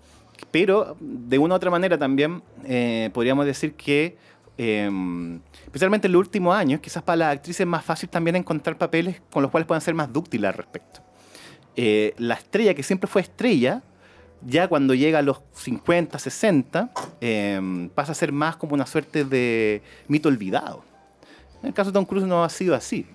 [0.49, 4.17] Pero de una u otra manera también eh, podríamos decir que,
[4.57, 8.77] eh, especialmente en los últimos años, quizás para las actrices es más fácil también encontrar
[8.77, 11.01] papeles con los cuales puedan ser más dúctiles al respecto.
[11.75, 13.81] Eh, la estrella que siempre fue estrella,
[14.45, 19.25] ya cuando llega a los 50, 60, eh, pasa a ser más como una suerte
[19.25, 20.83] de mito olvidado.
[21.61, 23.05] En el caso de Tom Cruise no ha sido así.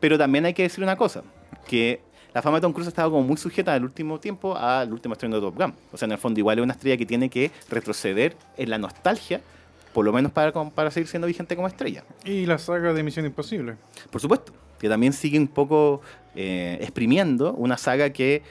[0.00, 1.22] Pero también hay que decir una cosa,
[1.66, 2.00] que
[2.32, 4.92] la fama de Tom Cruise ha estado como muy sujeta en el último tiempo al
[4.92, 5.74] último estreno de Top Gun.
[5.92, 8.78] O sea, en el fondo igual es una estrella que tiene que retroceder en la
[8.78, 9.40] nostalgia,
[9.92, 12.04] por lo menos para, para seguir siendo vigente como estrella.
[12.24, 13.76] Y la saga de Misión Imposible.
[14.10, 16.00] Por supuesto, que también sigue un poco
[16.34, 18.42] eh, exprimiendo una saga que,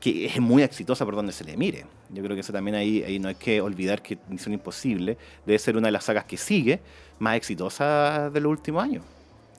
[0.00, 1.86] que es muy exitosa por donde se le mire.
[2.10, 5.16] Yo creo que eso también ahí, ahí no hay que olvidar que Misión Imposible
[5.46, 6.80] debe ser una de las sagas que sigue
[7.18, 9.04] más exitosas de los últimos años.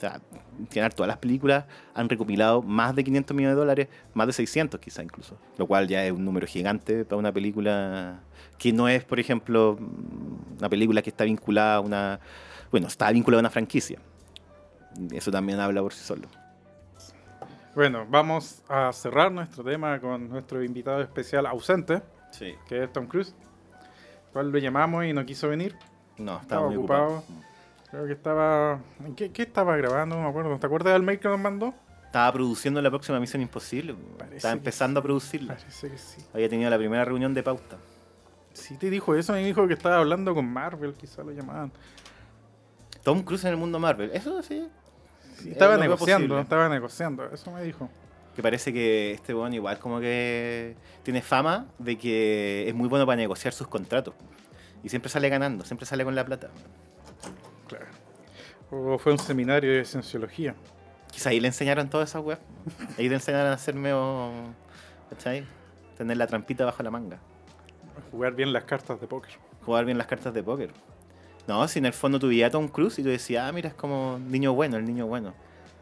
[0.03, 0.19] O sea,
[0.67, 1.63] tiene todas las películas
[1.95, 5.87] han recopilado más de 500 millones de dólares, más de 600 quizá incluso, lo cual
[5.87, 8.19] ya es un número gigante para una película
[8.57, 9.77] que no es, por ejemplo,
[10.59, 12.19] una película que está vinculada a una,
[12.69, 13.97] bueno, está vinculada a una franquicia.
[15.11, 16.27] Eso también habla por sí solo.
[17.73, 22.01] Bueno, vamos a cerrar nuestro tema con nuestro invitado especial ausente,
[22.31, 22.53] Sí.
[22.67, 23.33] que es Tom Cruise.
[24.33, 25.75] ¿Cuál lo llamamos y no quiso venir?
[26.17, 27.05] No, estaba Estaba muy ocupado.
[27.19, 27.52] ocupado.
[27.93, 28.79] Creo que estaba...
[29.05, 30.15] ¿en ¿Qué, qué estaba grabando?
[30.15, 30.57] No me acuerdo.
[30.57, 31.75] ¿Te acuerdas del mail que nos mandó?
[32.07, 33.95] Estaba produciendo la próxima Misión Imposible.
[34.17, 35.57] Parece Estaba empezando a producirla.
[35.57, 36.25] Parece que sí.
[36.33, 37.77] Había tenido la primera reunión de pauta.
[38.51, 41.71] Sí te dijo eso, me dijo que estaba hablando con Marvel, quizá lo llamaban.
[43.03, 44.09] Tom Cruise en el mundo Marvel.
[44.11, 44.67] Eso sí.
[45.37, 47.91] Sí, Eh, estaba negociando, estaba negociando, eso me dijo.
[48.35, 53.05] Que parece que este weón igual como que tiene fama de que es muy bueno
[53.05, 54.15] para negociar sus contratos.
[54.83, 56.49] Y siempre sale ganando, siempre sale con la plata.
[58.73, 60.55] O fue un seminario de cienciología.
[61.11, 62.39] Quizá ahí le enseñaron todas esas weas.
[62.97, 64.31] Ahí le enseñaron a hacer medio.
[65.09, 65.45] ¿Cachai?
[65.95, 67.19] Tener la trampita bajo la manga.
[68.11, 69.33] Jugar bien las cartas de póker.
[69.63, 70.71] jugar bien las cartas de póker.
[71.47, 73.75] No, si en el fondo tuviera a Tom Cruise y tú decías, ah, mira, es
[73.75, 75.33] como niño bueno, el niño bueno.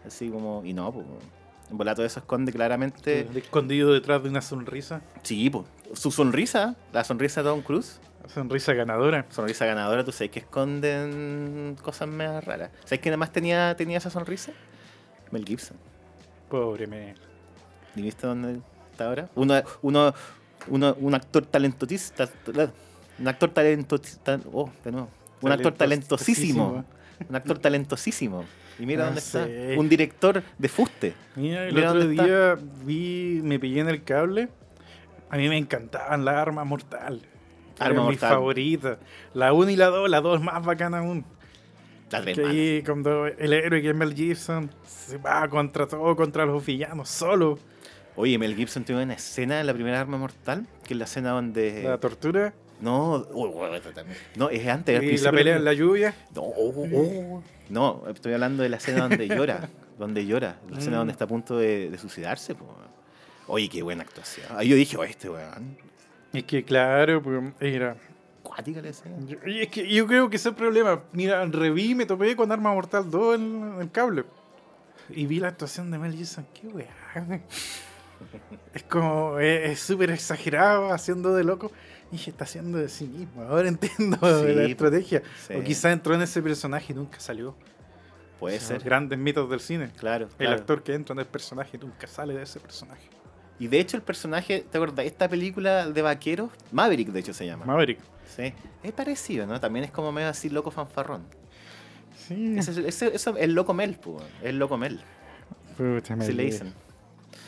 [0.05, 1.05] Así como, y no, pues.
[1.69, 3.27] En volar todo eso esconde claramente.
[3.35, 5.01] Escondido detrás de una sonrisa.
[5.21, 5.65] Sí, pues.
[5.93, 9.25] Su sonrisa, la sonrisa de Tom Cruise, sonrisa ganadora.
[9.29, 12.71] sonrisa ganadora, tú sabes que esconden cosas más raras.
[12.83, 14.51] ¿Sabes quién además tenía, tenía esa sonrisa?
[15.31, 15.77] Mel Gibson.
[16.49, 17.15] Pobre Mel.
[17.95, 18.59] ¿Y viste dónde
[18.91, 19.29] está ahora?
[19.35, 20.13] Uno, uno,
[20.67, 22.27] uno, un actor talentotísimo.
[23.19, 24.43] Un actor talentosísimo.
[24.53, 25.09] Oh, de nuevo.
[25.41, 26.85] Un actor talentosísimo.
[27.29, 28.45] Un actor talentosísimo.
[28.79, 29.69] Y mira No dónde sé.
[29.71, 29.79] está.
[29.79, 31.13] Un director de fuste.
[31.35, 32.23] Mira, el Mira otro está.
[32.23, 34.49] día vi, me pillé en el cable.
[35.29, 37.21] A mí me encantaban las armas mortal.
[37.85, 38.99] Arma Era mi favorita.
[39.33, 41.25] La 1 y la 2, la 2 es más bacana aún.
[42.11, 42.55] La tres Que manos.
[42.57, 47.09] ahí cuando el héroe que es Mel Gibson se va contra todo, contra los villanos,
[47.09, 47.57] solo.
[48.17, 51.31] Oye, Mel Gibson tuvo una escena en la primera arma mortal, que es la escena
[51.31, 51.83] donde.
[51.83, 53.25] La tortura No,
[54.35, 55.01] no, es antes.
[55.03, 56.13] y la pelea en la lluvia.
[56.35, 57.43] No, oh, oh.
[57.69, 59.69] no, estoy hablando de la escena donde llora.
[59.97, 60.59] donde llora.
[60.69, 60.99] La escena Mm.
[60.99, 62.55] donde está a punto de, de suicidarse.
[62.55, 62.65] po.
[63.47, 64.47] Oye, qué buena actuación.
[64.57, 65.77] Ahí yo dije, oh, este weón.
[66.33, 67.95] Es que claro, pues era.
[68.43, 69.15] Cuática escena.
[69.25, 71.01] yo- y es que yo creo que ese es el problema.
[71.13, 74.25] Mira, reví, me topé con Arma Mortal 2 en, el cable.
[75.09, 76.45] Y vi la actuación de Mel Gibson.
[76.53, 76.87] Qué weá.
[78.73, 81.71] Es como, es súper exagerado, haciendo de loco.
[82.09, 83.41] Y dije, está haciendo de sí mismo.
[83.43, 85.21] Ahora entiendo Sí, la estrategia.
[85.47, 85.53] sí.
[85.55, 87.55] O quizá entró en ese personaje y nunca salió.
[88.39, 88.83] Puede Son ser.
[88.83, 89.91] Grandes mitos del cine.
[89.97, 90.55] Claro, El claro.
[90.55, 93.07] actor que entra en el personaje nunca sale de ese personaje.
[93.61, 95.05] Y de hecho el personaje, ¿te acuerdas?
[95.05, 97.63] Esta película de vaqueros, Maverick de hecho se llama.
[97.63, 97.99] Maverick.
[98.25, 98.55] Sí.
[98.81, 99.59] Es parecido, ¿no?
[99.59, 101.21] También es como medio así loco fanfarrón.
[102.27, 102.55] Sí.
[102.57, 102.71] Eso
[103.07, 104.25] es el loco Mel, pues.
[104.41, 104.99] El loco Mel.
[105.77, 106.73] Puta, Así le dicen.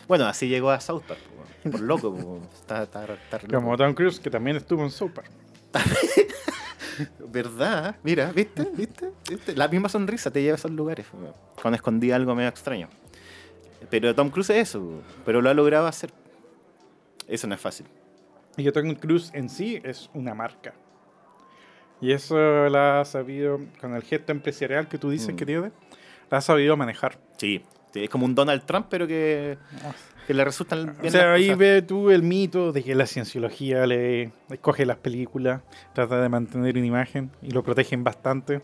[0.07, 1.20] Bueno, así llegó a South Park,
[1.64, 2.41] po, por loco, po.
[2.53, 3.76] Está, está, está Como.
[3.76, 5.32] Tom Cruise, que también estuvo en South Park.
[7.28, 7.95] ¿Verdad?
[8.03, 8.70] Mira, ¿viste?
[8.76, 9.09] ¿viste?
[9.28, 9.55] ¿viste?
[9.55, 11.18] La misma sonrisa te lleva a esos lugares, po,
[11.59, 12.88] cuando escondí algo medio extraño.
[13.89, 16.11] Pero Tom Cruise es eso, pero lo ha logrado hacer.
[17.27, 17.86] Eso no es fácil.
[18.57, 20.73] Y que Tom Cruise en sí es una marca.
[22.01, 22.36] Y eso
[22.69, 25.38] la ha sabido, con el gesto empresarial que tú dices Mm.
[25.38, 25.71] que tiene,
[26.29, 27.17] la ha sabido manejar.
[27.38, 27.61] Sí,
[27.93, 29.57] es como un Donald Trump, pero que,
[30.27, 33.05] que le resultan O bien sea, las ahí ve tú el mito de que la
[33.05, 35.61] cienciología le escoge las películas,
[35.93, 38.61] trata de mantener una imagen y lo protegen bastante.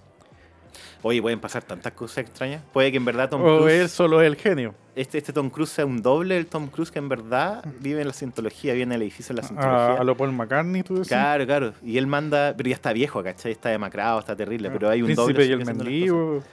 [1.01, 2.61] Oye, pueden pasar tantas cosas extrañas.
[2.73, 4.75] Puede que en verdad Tom O Cruise, él solo es el genio.
[4.95, 8.07] este, este Tom Cruise sea un doble del Tom Cruise que en verdad vive en
[8.07, 10.01] la cientología, vive en el edificio de la A, cientología.
[10.01, 11.07] a lo Paul McCartney, tú decís.
[11.07, 11.73] Claro, claro.
[11.83, 13.51] Y él manda, pero ya está viejo, ¿cachai?
[13.53, 15.45] Está demacrado, está terrible, pero hay un Príncipe doble.
[15.45, 16.35] y el mendigo.
[16.35, 16.49] cosas.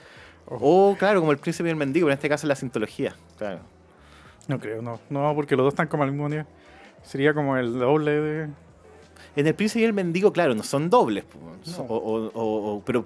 [0.49, 3.13] Oh, claro, como el príncipe y el mendigo, pero en este caso es la cientología.
[3.37, 3.59] Claro.
[4.47, 4.99] No creo, no.
[5.09, 6.45] No, porque los dos están como al mismo nivel.
[7.03, 8.47] Sería como el doble de.
[9.35, 11.25] En el príncipe y el mendigo, claro, no son dobles.
[11.77, 13.05] o- o- o- o- pero,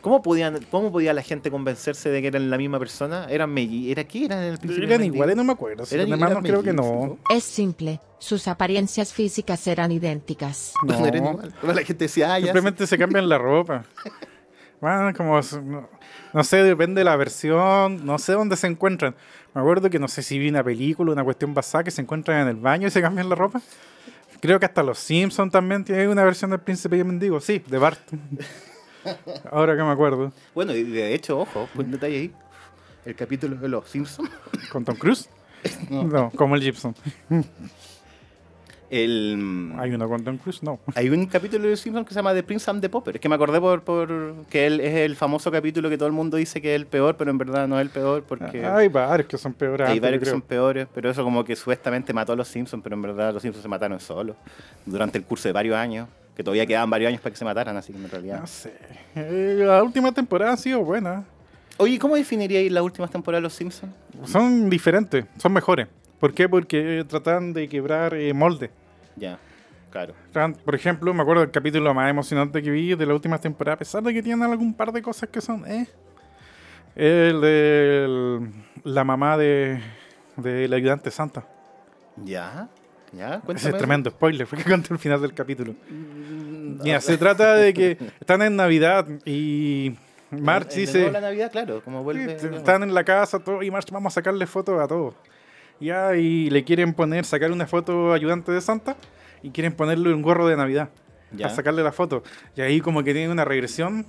[0.00, 3.26] ¿cómo, podían, ¿cómo podía la gente convencerse de que eran la misma persona?
[3.30, 4.26] ¿Eran melli ¿Era qué?
[4.26, 5.86] ¿Eran el príncipe Eran iguales, no me acuerdo.
[5.86, 7.18] Si Eran- creo que no.
[7.30, 10.74] Es simple, sus apariencias físicas eran idénticas.
[10.84, 11.06] No, No.
[11.06, 11.54] eran igual.
[11.62, 12.46] La gente decía, ah, ya.
[12.46, 13.84] Simplemente se cambian la ropa.
[14.80, 15.40] Bueno, como.
[15.62, 15.88] No,
[16.34, 18.04] no sé, depende de la versión.
[18.04, 19.14] No sé dónde se encuentran.
[19.54, 22.42] Me acuerdo que no sé si vi una película, una cuestión basada que se encuentran
[22.42, 23.62] en el baño y se cambian la ropa.
[24.44, 27.40] Creo que hasta los Simpsons también tienen una versión del Príncipe y el Mendigo.
[27.40, 27.98] Sí, de Bart.
[29.50, 30.34] Ahora que me acuerdo.
[30.54, 32.32] Bueno, y de hecho, ojo, un detalle ahí.
[33.06, 34.28] El capítulo de los Simpsons.
[34.70, 35.30] ¿Con Tom Cruise?
[35.88, 36.94] No, como el Gibson.
[38.90, 40.62] El, ¿Hay uno con Tom Cruise?
[40.62, 40.78] No.
[40.94, 43.16] Hay un capítulo de los Simpsons que se llama The Prince and the Popper.
[43.16, 46.12] Es que me acordé por, por que él es el famoso capítulo que todo el
[46.12, 48.88] mundo dice que es el peor, pero en verdad no es el peor porque Hay
[48.88, 49.88] varios que son peores.
[49.88, 50.86] hay varios que son peores.
[50.94, 53.68] Pero eso como que supuestamente mató a los Simpsons, pero en verdad los Simpsons se
[53.68, 54.36] mataron solos
[54.86, 56.08] durante el curso de varios años.
[56.36, 58.40] Que todavía quedaban varios años para que se mataran, así que en realidad.
[58.40, 58.72] No sé.
[59.14, 61.22] Eh, la última temporada ha sido buena.
[61.76, 63.92] Oye, ¿cómo definiríais las últimas temporadas de los Simpsons?
[64.26, 65.86] Son diferentes, son mejores.
[66.18, 66.48] ¿Por qué?
[66.48, 68.70] Porque tratan de quebrar eh, molde.
[69.16, 69.38] Ya,
[69.90, 70.14] claro.
[70.64, 73.78] Por ejemplo, me acuerdo del capítulo más emocionante que vi de la última temporada, a
[73.78, 75.88] pesar de que tienen algún par de cosas que son, eh.
[76.96, 78.40] El de
[78.84, 79.80] la mamá de
[80.36, 81.46] del ayudante santa.
[82.16, 82.68] Ya,
[83.12, 83.70] ya, Ese cuéntame.
[83.70, 85.74] es tremendo spoiler, porque conté el final del capítulo.
[85.88, 89.96] Mira, se trata de que están en Navidad y
[90.30, 91.10] March de dice...
[91.10, 92.34] la Navidad, claro, como vuelve.
[92.34, 95.14] Están en la casa todo, y March, vamos a sacarle fotos a todos.
[95.80, 98.96] Ya, y le quieren poner, sacar una foto ayudante de Santa
[99.42, 100.88] y quieren ponerle un gorro de Navidad
[101.32, 101.44] Ya.
[101.46, 102.22] para sacarle la foto.
[102.56, 104.06] Y ahí como que tiene una regresión,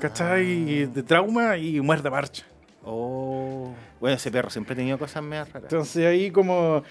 [0.00, 0.84] ¿cachai?
[0.84, 0.86] Ah.
[0.92, 2.44] De trauma y muerde a March.
[2.84, 3.72] Oh.
[4.00, 5.62] Bueno, ese perro siempre ha tenido cosas medio raras.
[5.64, 6.82] Entonces ahí como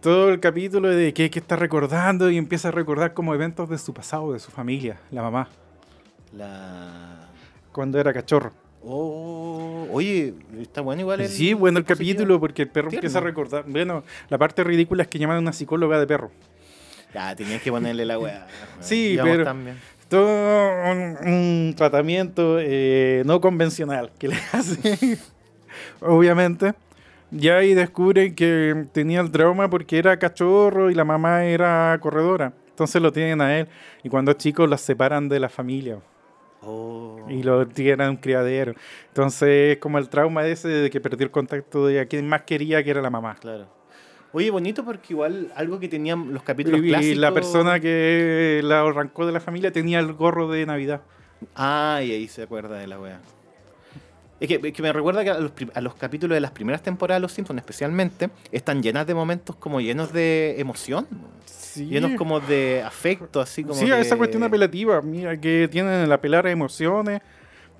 [0.00, 3.78] todo el capítulo de que, que está recordando y empieza a recordar como eventos de
[3.78, 5.48] su pasado, de su familia, la mamá,
[6.36, 7.28] La.
[7.72, 8.52] cuando era cachorro.
[8.84, 11.28] Oh, oye, está bueno igual el.
[11.28, 13.00] Sí, bueno el capítulo porque el perro Tierno.
[13.06, 13.64] empieza a recordar.
[13.66, 16.30] Bueno, la parte ridícula es que llaman a una psicóloga de perro.
[17.14, 18.46] Ya, tenías que ponerle la weá.
[18.80, 19.76] Sí, pero- tan bien.
[20.08, 20.26] todo
[20.90, 25.18] un, un tratamiento eh, no convencional que le hace,
[26.00, 26.74] obviamente.
[27.30, 32.52] Ya ahí descubren que tenía el trauma porque era cachorro y la mamá era corredora.
[32.68, 33.68] Entonces lo tienen a él.
[34.02, 35.98] Y cuando es chico los separan de la familia
[36.64, 37.26] Oh.
[37.28, 38.74] y lo tienen a un criadero.
[39.08, 42.42] Entonces es como el trauma ese de que perdió el contacto de a quien más
[42.42, 43.36] quería, que era la mamá.
[43.40, 43.66] Claro.
[44.32, 47.18] Oye, bonito porque igual algo que tenían los capítulos Y, clásicos.
[47.18, 51.02] la persona que la arrancó de la familia tenía el gorro de Navidad.
[51.54, 53.20] Ah, y ahí se acuerda de la wea.
[54.42, 56.82] Es que, es que me recuerda que a los, a los capítulos de las primeras
[56.82, 61.06] temporadas de Los Simpsons, especialmente, están llenas de momentos como llenos de emoción.
[61.44, 61.86] Sí.
[61.86, 63.74] Llenos como de afecto, así como.
[63.74, 67.22] Sí, a de- esa cuestión apelativa, mira, que tienen el apelar a emociones,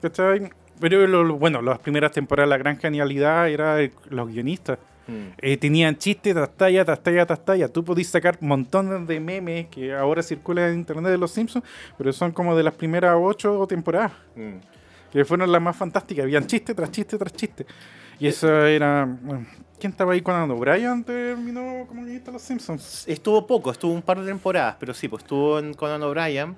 [0.01, 0.51] ¿cachai?
[0.81, 4.79] Pero lo- bueno, las primeras temporadas, la gran genialidad era el- los guionistas.
[5.07, 5.13] Mm.
[5.39, 7.69] Eh, tenían chistes tras talla, tras talla, tras talla.
[7.69, 11.65] Tú podías sacar montones de memes que ahora circulan en internet de los Simpsons,
[11.99, 14.59] pero son como de las primeras ocho temporadas, Mm.
[15.13, 16.25] Que fueron las más fantásticas.
[16.25, 17.67] Habían chiste tras chiste tras chiste.
[18.19, 19.09] Y eso era...
[19.79, 23.05] ¿Quién estaba ahí cuando Brian terminó como guionista de los Simpsons?
[23.09, 26.55] Estuvo poco, estuvo un par de temporadas, pero sí, pues estuvo en Conan O'Brien.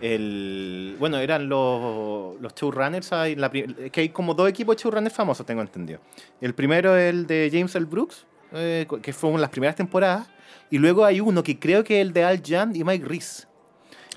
[0.00, 3.12] El, bueno, eran los, los showrunners.
[3.12, 6.00] hay la pri- que hay como dos equipos de showrunners famosos, tengo entendido.
[6.40, 7.84] El primero es el de James L.
[7.84, 10.28] Brooks, eh, que fue de las primeras temporadas.
[10.70, 13.46] Y luego hay uno que creo que es el de Al Jan y Mike Reese.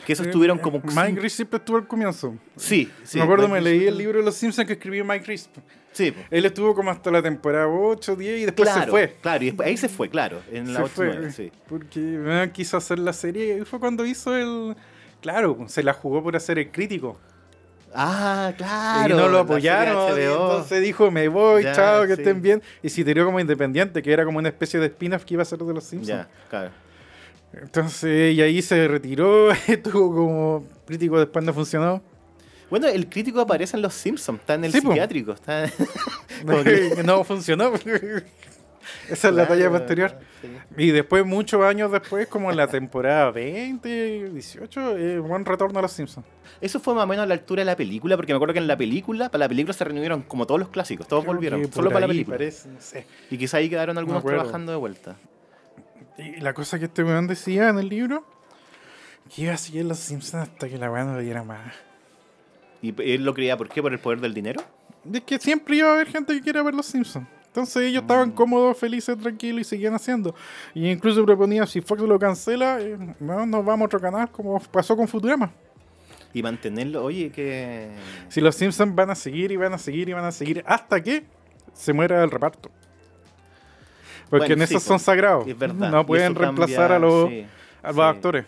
[0.05, 0.77] Que esos tuvieron como.
[0.77, 2.35] Eh, Mike Reese siempre estuvo al comienzo.
[2.55, 3.17] Sí, sí.
[3.17, 5.49] me acuerdo, Mike me leí el libro de los Simpsons que escribió Mike Reese.
[5.91, 6.25] Sí, pues.
[6.29, 9.15] Él estuvo como hasta la temporada 8, 10 y después claro, se fue.
[9.21, 10.41] Claro, y después, ahí se fue, claro.
[10.51, 11.31] En la se 8 fue.
[11.31, 11.51] sí.
[11.67, 14.75] Porque eh, quiso hacer la serie y fue cuando hizo el.
[15.21, 17.17] Claro, se la jugó por hacer el crítico.
[17.97, 19.15] Ah, claro.
[19.15, 20.19] y no lo apoyaron.
[20.19, 22.21] y entonces dijo, me voy, Ya, chao, que sí.
[22.21, 22.61] estén bien.
[22.83, 25.45] Y se tiró como independiente, que era como una especie de spin-off que iba a
[25.45, 26.07] ser de los Simpsons.
[26.07, 26.71] Ya, claro.
[27.53, 32.01] Entonces, y ahí se retiró, estuvo como crítico, después no funcionó.
[32.69, 35.31] Bueno, el crítico aparece en Los Simpsons, está en el Sí, psiquiátrico.
[35.33, 35.69] Está...
[36.63, 37.71] que- no funcionó.
[39.09, 40.17] Esa es la talla posterior.
[40.41, 40.47] sí.
[40.77, 45.81] Y después, muchos años después, como en la temporada 20, 18, eh, buen retorno a
[45.83, 46.25] los Simpsons.
[46.59, 48.59] Eso fue más o menos a la altura de la película, porque me acuerdo que
[48.59, 51.71] en la película, para la película se reunieron como todos los clásicos, todos volvieron, Creo
[51.73, 52.37] solo para la película.
[52.37, 53.05] parece, no sé.
[53.29, 55.15] Y quizá ahí quedaron algunos trabajando de vuelta.
[56.17, 58.25] Y la cosa que este weón decía en el libro,
[59.33, 61.73] que iba a seguir los Simpsons hasta que la weá no le diera más.
[62.81, 63.81] ¿Y él lo creía por qué?
[63.81, 64.61] ¿Por el poder del dinero?
[65.11, 67.27] Es que siempre iba a haber gente que quiera ver los Simpsons.
[67.47, 70.35] Entonces ellos estaban cómodos, felices, tranquilos y seguían haciendo.
[70.73, 74.59] Y incluso proponía, si Fox lo cancela, eh, no, nos vamos a otro canal, como
[74.59, 75.51] pasó con Futurama.
[76.33, 77.91] Y mantenerlo, oye, que...
[78.27, 81.01] Si los Simpsons van a seguir y van a seguir y van a seguir hasta
[81.01, 81.23] que
[81.73, 82.69] se muera el reparto.
[84.29, 85.47] Porque Bueno, en sí, esos po, son sagrados.
[85.47, 85.91] Es verdad.
[85.91, 87.45] No pueden reemplazar cambia, a los, sí,
[87.83, 88.01] a los sí.
[88.01, 88.45] actores.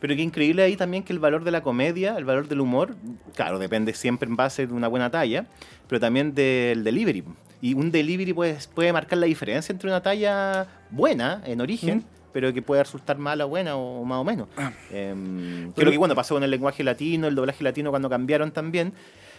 [0.00, 2.94] Pero qué increíble ahí también que el valor de la comedia, el valor del humor,
[3.34, 5.46] claro, depende siempre en base de una buena talla,
[5.88, 7.24] pero también del delivery.
[7.62, 12.04] Y un delivery puede, puede marcar la diferencia entre una talla buena en origen, Mm.
[12.34, 14.48] pero que puede resultar mala buena o más o menos.
[14.58, 14.72] Ah.
[14.90, 18.92] Pero- creo que bueno, pasó con el lenguaje latino, el doblaje latino cuando cambiaron también.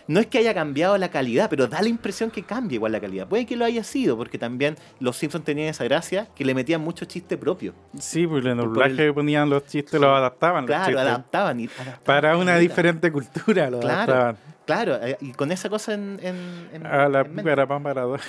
[0.07, 2.99] No es que haya cambiado la calidad, pero da la impresión que cambia igual la
[3.01, 3.27] calidad.
[3.27, 6.81] Puede que lo haya sido, porque también los Simpsons tenían esa gracia que le metían
[6.81, 7.73] mucho chiste propio.
[7.97, 10.63] Sí, pues en el doblaje ponían los chistes, los adaptaban.
[10.63, 11.01] los Claro, chistes.
[11.07, 14.37] adaptaban y adaptaban Para una diferente cultura lo Claro, adaptaban.
[14.65, 18.21] claro, eh, y con esa cosa en, en, en- A la en pícara para dos.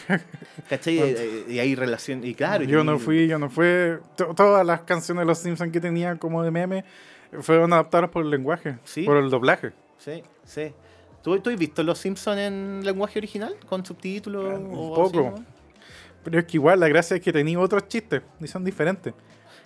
[0.70, 0.98] ¿cachai?
[1.02, 2.64] Eh, eh, Y hay relación, y claro.
[2.64, 3.66] Yo y- no fui, yo no fui.
[4.16, 6.84] To- Todas las canciones de los Simpsons que tenían como de meme
[7.40, 9.02] fueron adaptadas por el lenguaje, Sí.
[9.02, 9.72] por el doblaje.
[9.98, 10.72] Sí, sí.
[11.26, 13.56] ¿Tú, ¿Tú has visto Los Simpsons en lenguaje original?
[13.68, 14.44] ¿Con subtítulos?
[14.60, 15.08] Un o poco.
[15.08, 15.44] así, no?
[16.22, 19.12] Pero es que igual la gracia es que tenía otros chistes y son diferentes.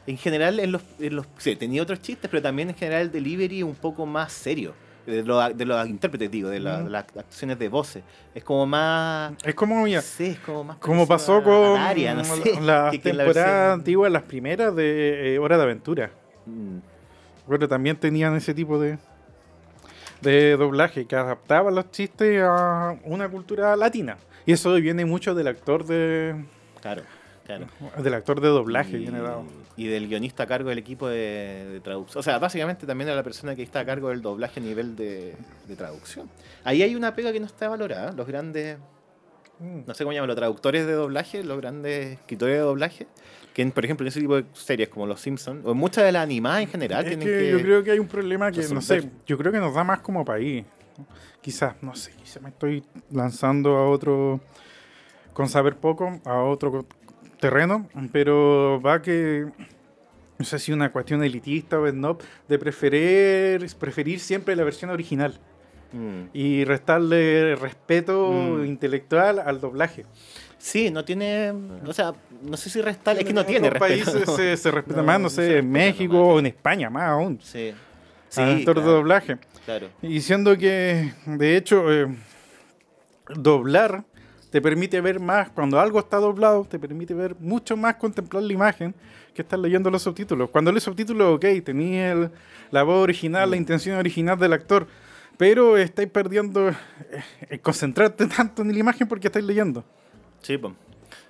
[0.06, 3.12] En general, en los, en los, sí, tenía otros chistes, pero también en general el
[3.12, 4.72] delivery es un poco más serio.
[5.04, 6.84] De los, de los intérpretes, digo, de, la- Mm.
[6.84, 8.02] de las actuaciones de voces.
[8.34, 9.34] Es como más.
[9.44, 10.76] Es como, mira, Sí, es como más.
[10.78, 12.32] como pasó con a Daria, no sé,
[12.62, 16.10] la temporadas versión- antiguas, las primeras de eh, Hora de Aventura.
[16.46, 16.78] Mm.
[17.46, 18.98] Bueno, también tenían ese tipo de,
[20.20, 24.16] de doblaje que adaptaban los chistes a una cultura latina.
[24.46, 26.34] Y eso viene mucho del actor de
[26.80, 27.02] Claro,
[27.44, 27.66] claro.
[28.02, 29.44] del actor de doblaje, y, viene dado.
[29.76, 32.20] y del guionista a cargo del equipo de, de traducción.
[32.20, 34.96] O sea, básicamente también de la persona que está a cargo del doblaje a nivel
[34.96, 35.34] de,
[35.68, 36.28] de traducción.
[36.64, 38.12] Ahí hay una pega que no está valorada.
[38.12, 38.78] Los grandes.
[39.60, 43.06] No sé cómo llaman, los traductores de doblaje, los grandes escritores de doblaje,
[43.52, 46.12] que por ejemplo en ese tipo de series como Los Simpsons, o en muchas de
[46.12, 47.50] las animadas en general, Es tienen que, que...
[47.50, 50.00] yo creo que hay un problema que, no sé, yo creo que nos da más
[50.00, 50.64] como país.
[51.40, 54.40] Quizás, no sé, quizás me estoy lanzando a otro,
[55.32, 56.86] con saber poco, a otro
[57.38, 59.46] terreno, pero va que,
[60.38, 65.38] no sé si una cuestión elitista o no, de preferir, preferir siempre la versión original
[65.92, 66.28] Mm.
[66.32, 68.64] y restarle respeto Mm.
[68.66, 70.04] intelectual al doblaje.
[70.58, 71.52] Sí, no tiene...
[71.86, 72.12] O sea,
[72.42, 73.18] no sé si restar...
[73.18, 74.12] Es que no En tiene otros respeto.
[74.12, 77.38] países se, se respeta No, más, no sé, en México o en España más aún.
[77.42, 77.72] Sí.
[78.36, 79.38] al actor de claro, doblaje.
[79.64, 79.88] claro.
[80.02, 82.06] Y siendo que, de hecho, eh,
[83.34, 84.04] doblar
[84.50, 88.52] te permite ver más, cuando algo está doblado, te permite ver mucho más, contemplar la
[88.52, 88.94] imagen
[89.32, 90.50] que estar leyendo los subtítulos.
[90.50, 92.30] Cuando lees subtítulos, ok, tenía el-
[92.72, 93.60] la voz original, la Mm.
[93.60, 94.88] intención original del actor,
[95.40, 96.74] pero estáis perdiendo eh,
[97.48, 99.82] el concentrarte tanto en la imagen porque estáis leyendo.
[100.42, 100.74] Sí, pues.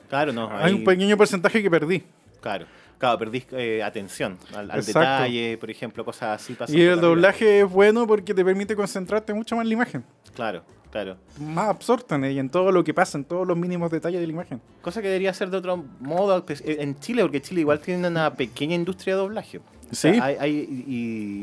[0.08, 0.50] Claro, no.
[0.50, 2.02] Hay un pequeño porcentaje que perdí.
[2.40, 2.66] Claro,
[2.98, 7.70] claro, perdís eh, atención al, detalle, por ejemplo, cosas así pasan Y el doblaje es
[7.70, 10.04] bueno porque te permite concentrarte mucho más en la imagen.
[10.34, 11.16] Claro, claro.
[11.38, 14.26] Más absorta en ella, en todo lo que pasa, en todos los mínimos detalles de
[14.26, 14.61] la imagen.
[14.82, 18.08] Cosa que debería ser de otro modo pues, eh, en Chile, porque Chile igual tiene
[18.08, 19.61] una pequeña industria de doblaje.
[19.91, 20.20] O sea, Sí.
[20.22, 20.95] hay, hay- y,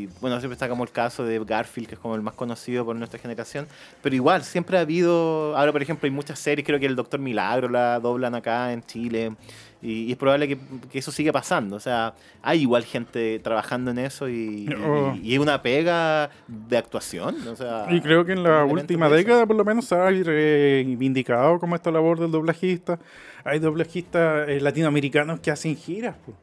[0.04, 2.86] y, bueno, siempre está como el caso de Garfield, que es como el más conocido
[2.86, 3.68] por nuestra generación.
[4.02, 5.56] Pero igual, siempre ha habido.
[5.58, 8.84] Ahora, por ejemplo, hay muchas series, creo que el Doctor Milagro la doblan acá en
[8.84, 9.34] Chile.
[9.80, 10.58] Y, y es probable que,
[10.92, 11.76] que eso siga pasando.
[11.76, 15.16] O sea, hay igual gente trabajando en eso y, y- Oh.
[15.22, 17.36] y es una pega de actuación.
[17.48, 21.60] O sea, Y creo que en la última década, por lo menos, se ha reivindicado
[21.60, 22.98] como esta labor del doblajista.
[23.44, 26.16] Hay doblajistas eh, latinoamericanos que hacen giras.
[26.26, 26.34] po.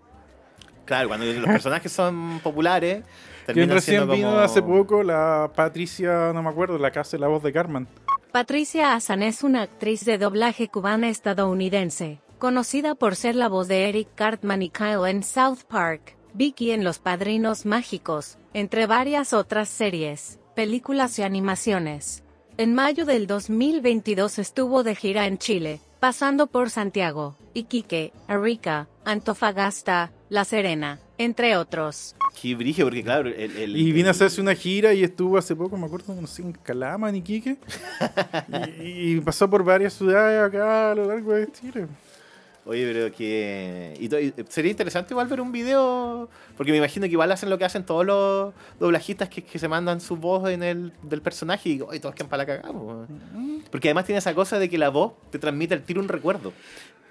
[0.85, 3.05] Claro, cuando los personajes son populares.
[3.47, 7.43] Recién vino como- hace poco, la Patricia, no me acuerdo, la que hace la voz
[7.43, 7.87] de Carmen.
[8.32, 13.89] Patricia Asan es una actriz de doblaje cubana estadounidense, conocida por ser la voz de
[13.89, 19.68] Eric Cartman y Kyle en South Park, Vicky en Los Padrinos Mágicos, entre varias otras
[19.68, 22.22] series, películas y animaciones.
[22.57, 30.11] En mayo del 2022 estuvo de gira en Chile, pasando por Santiago, Iquique, Arica, Antofagasta,
[30.35, 32.16] La Serena, entre otros.
[32.43, 35.55] Qué brillo, porque claro, el, el- Y vino a hacerse una gira y estuvo hace
[35.55, 37.57] poco, me acuerdo, no sé, en Calama, en Iquique.
[38.82, 41.87] y, y pasó por varias ciudades acá a lo largo de Chile.
[42.66, 43.95] Oye, pero que...
[44.01, 47.49] y to- y sería interesante igual ver un video, porque me imagino que igual hacen
[47.49, 51.22] lo que hacen todos los doblajistas que, que se mandan su voz en el del
[51.22, 52.72] personaje y oye, todos quedan para la cagada.
[52.72, 53.07] po".
[53.70, 56.53] Porque además tiene esa cosa de que la voz te transmite al tiro un recuerdo.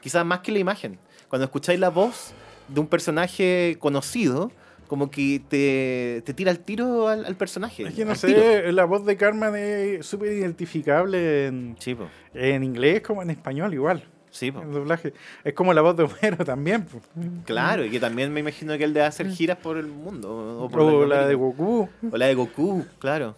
[0.02, 1.00] Quizás más que la imagen.
[1.30, 2.34] Cuando escucháis la voz
[2.68, 4.52] de un personaje conocido,
[4.88, 7.84] como que te, te tira el tiro al, al personaje.
[7.84, 8.40] Es que no tiro.
[8.42, 11.96] sé, la voz de Carmen es súper identificable en, Sí,
[12.34, 14.04] en inglés como en español igual.
[14.30, 14.62] Sí, po.
[14.64, 15.14] El doblaje.
[15.44, 16.86] Es como la voz de Homero también.
[16.86, 17.00] po.
[17.46, 20.60] Claro, y que también me imagino que él debe hacer giras por el mundo.
[20.64, 21.88] O, por O la de Goku.
[22.12, 23.36] O la de Goku, claro.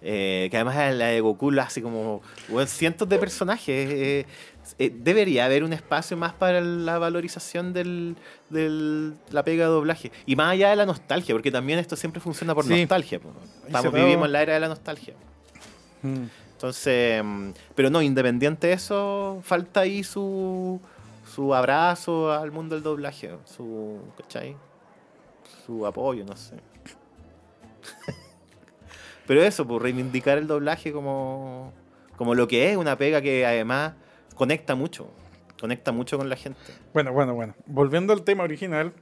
[0.00, 3.90] Eh, que además la de Goku lo hace como bueno, cientos de personajes.
[3.90, 4.26] eh,
[4.78, 8.16] eh, debería haber un espacio más para la valorización del,
[8.50, 10.12] del- la pega de doblaje.
[10.26, 12.80] Y más allá de la nostalgia, porque también esto siempre funciona por Sí.
[12.80, 13.20] nostalgia.
[13.20, 13.30] po.
[13.66, 15.14] Estamos, se va- vivimos en la era de la nostalgia.
[16.02, 16.24] Mm.
[16.52, 20.80] Entonces, mm, pero no, independiente de eso, falta ahí su,
[21.34, 24.56] su abrazo al mundo del doblaje, su, ¿cachai?
[25.66, 26.56] Su apoyo, no sé.
[29.26, 31.72] pero eso, pues reivindicar el doblaje como,
[32.16, 33.92] como lo que es, una pega que además
[34.38, 35.10] conecta mucho,
[35.60, 36.58] conecta mucho con la gente.
[36.94, 37.54] Bueno, bueno, bueno.
[37.66, 38.94] Volviendo al tema original.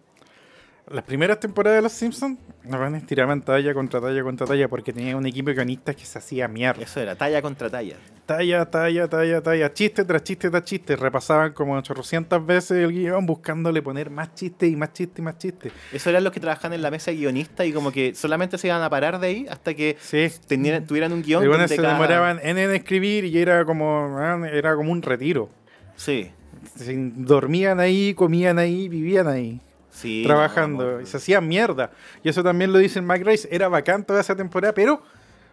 [0.89, 4.69] Las primeras temporadas de Los Simpsons nos van a estiraban talla contra talla contra talla
[4.69, 6.81] porque tenía un equipo de guionistas que se hacía mierda.
[6.83, 7.97] Eso era, talla contra talla.
[8.25, 10.95] Talla, talla, talla, talla, chiste tras chiste tras chiste.
[10.97, 15.39] Repasaban como 800 veces el guion buscándole poner más chistes y más chistes y más
[15.39, 15.73] chistes.
[15.93, 18.69] Eso eran los que trabajaban en la mesa de guionistas y como que solamente se
[18.69, 20.29] iban a parar de ahí hasta que Sí.
[20.49, 21.43] tenieran- tuvieran un guion.
[21.45, 25.03] Y bueno, se cada- demoraban en, en escribir y era como, man, era como un
[25.03, 25.49] retiro.
[25.97, 26.31] Sí,
[26.77, 29.61] Dormían ahí, comían ahí, vivían ahí.
[29.97, 30.23] Sí.
[30.27, 31.91] trabajando no, y se hacían mierda.
[32.23, 33.49] Y eso también lo dice Mac Rice.
[33.51, 35.03] Era bacán toda esa temporada, pero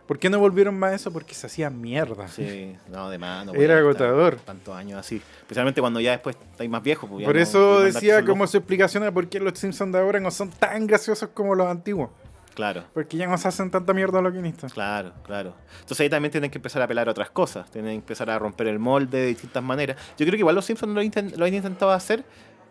[0.07, 1.11] ¿por qué no volvieron más a eso?
[1.13, 2.27] Porque se hacían mierda.
[2.27, 3.47] Sí, no, de más.
[3.53, 4.35] Era agotador.
[4.37, 5.21] Tantos años así.
[5.41, 7.09] Especialmente cuando ya después estáis más viejos.
[7.09, 10.29] pues Por eso decía como su explicación a por qué los Simpsons de ahora no
[10.31, 12.09] son tan graciosos como los antiguos.
[12.55, 14.71] Claro, Porque ya no se hacen tanta mierda los guionistas.
[14.73, 15.55] claro, claro.
[15.79, 17.71] Entonces ahí también tienen que empezar a apelar a otras cosas.
[17.71, 19.97] Tienen que empezar a romper el molde de distintas maneras.
[20.19, 22.23] Yo creo que igual los Simpsons lo, inten- lo han intentado hacer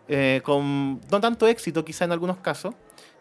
[0.07, 2.75] eh, con no tanto éxito, quizá en algunos casos.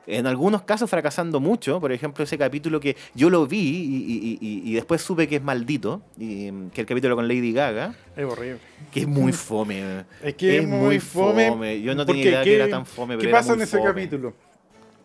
[0.05, 1.80] En algunos casos fracasando mucho.
[1.80, 5.37] Por ejemplo, ese capítulo que yo lo vi y, y- y- y después supe que
[5.37, 6.03] es maldito.
[6.18, 7.95] Y, mm, que el capítulo con Lady Gaga.
[8.16, 8.59] Es horrible.
[8.91, 10.05] Que es muy fome.
[10.24, 11.80] Es que es, muy fome.
[11.83, 13.14] Yo no tenía idea ¿qué- que era tan fome.
[13.14, 13.91] ¿Qué pero era pasa en ese fome.
[13.91, 14.35] capítulo?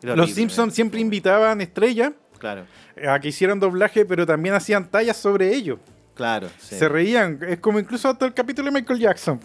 [0.01, 0.31] Los.
[0.31, 2.65] Simpsons siempre invitaban estrellas Claro,
[3.07, 5.79] a que hicieran doblaje, pero también hacían tallas sobre ellos.
[6.15, 6.47] claro.
[6.59, 7.39] Sí, Se reían.
[7.47, 9.39] Es como incluso hasta el capítulo de Michael Jackson.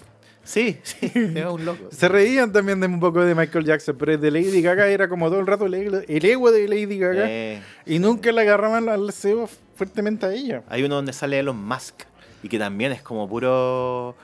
[0.45, 1.89] Sí, sí, era un loco.
[1.91, 5.09] Se reían también de un poco de Michael Jackson, pero el de Lady Gaga era
[5.09, 8.43] como todo el rato el, ego- el ego de Lady Gaga Eh, y nunca le
[8.43, 10.63] agarraban al CEO fuertemente a ella.
[10.69, 12.03] hay uno donde sale Elon Musk
[12.43, 14.15] y que también es como puro.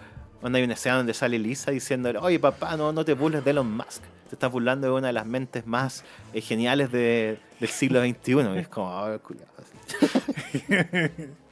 [0.43, 3.51] Donde hay una escena donde sale Lisa diciéndole, oye papá, no, no te burles de
[3.51, 4.03] Elon Musk.
[4.29, 8.55] Te estás burlando de una de las mentes más eh, geniales de- del siglo XXI.
[8.55, 9.49] Y es como, "Ah, culiao".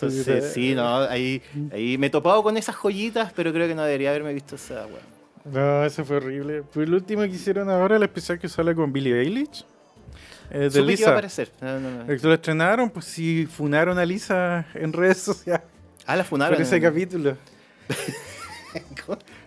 [0.00, 1.40] Entonces, sí, no, ahí,
[1.72, 4.86] ahí me he topado con esas joyitas, pero creo que no debería haberme visto esa
[4.86, 5.00] weá.
[5.46, 6.62] No, eso fue horrible.
[6.72, 9.64] Pues el último que hicieron ahora, el especial que sale con Billie Eilish.
[10.50, 11.10] eh, de que Lisa.
[11.12, 11.50] aparecer.
[11.62, 12.12] No, no, no.
[12.12, 15.64] El que lo estrenaron, pues sí, funaron a Lisa en redes sociales
[16.04, 16.56] Ah, la funaron.
[16.56, 17.36] por ese en- capítulo.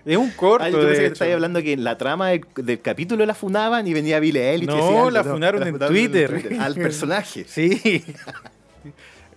[0.06, 1.14] Es un corto, Ah, yo de pensé que hecho.
[1.14, 4.64] estabas hablando que en la trama del, del capítulo la funaban y venía Billie Eilish.
[4.70, 6.56] y No, la funaron en Twitter.
[6.60, 7.44] Al personaje.
[7.48, 8.04] Sí.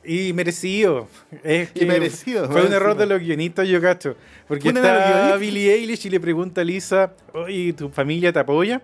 [0.04, 1.08] Y merecido.
[1.42, 4.16] Es Y merecido, Fue un error de los guionistas, yo cacho.
[4.48, 5.36] Porque está.
[5.36, 8.82] Billie Eilish y le pregunta a Lisa, oye, ¿tu familia te apoya?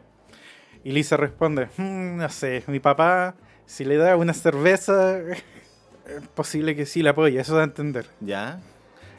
[0.84, 3.34] Y Lisa responde, "Mm, no sé, mi papá,
[3.66, 5.42] si le da una cerveza, es
[6.34, 8.06] posible que sí la apoye, eso da a entender.
[8.20, 8.60] Ya.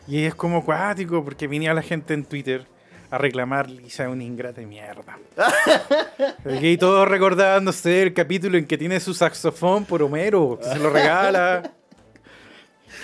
[0.07, 2.65] Y es como acuático, porque venía la gente en Twitter
[3.11, 5.17] a reclamar Lisa es una ingrata de mierda.
[6.61, 10.89] y todos recordándose el capítulo en que tiene su saxofón por Homero, que se lo
[10.89, 11.73] regala.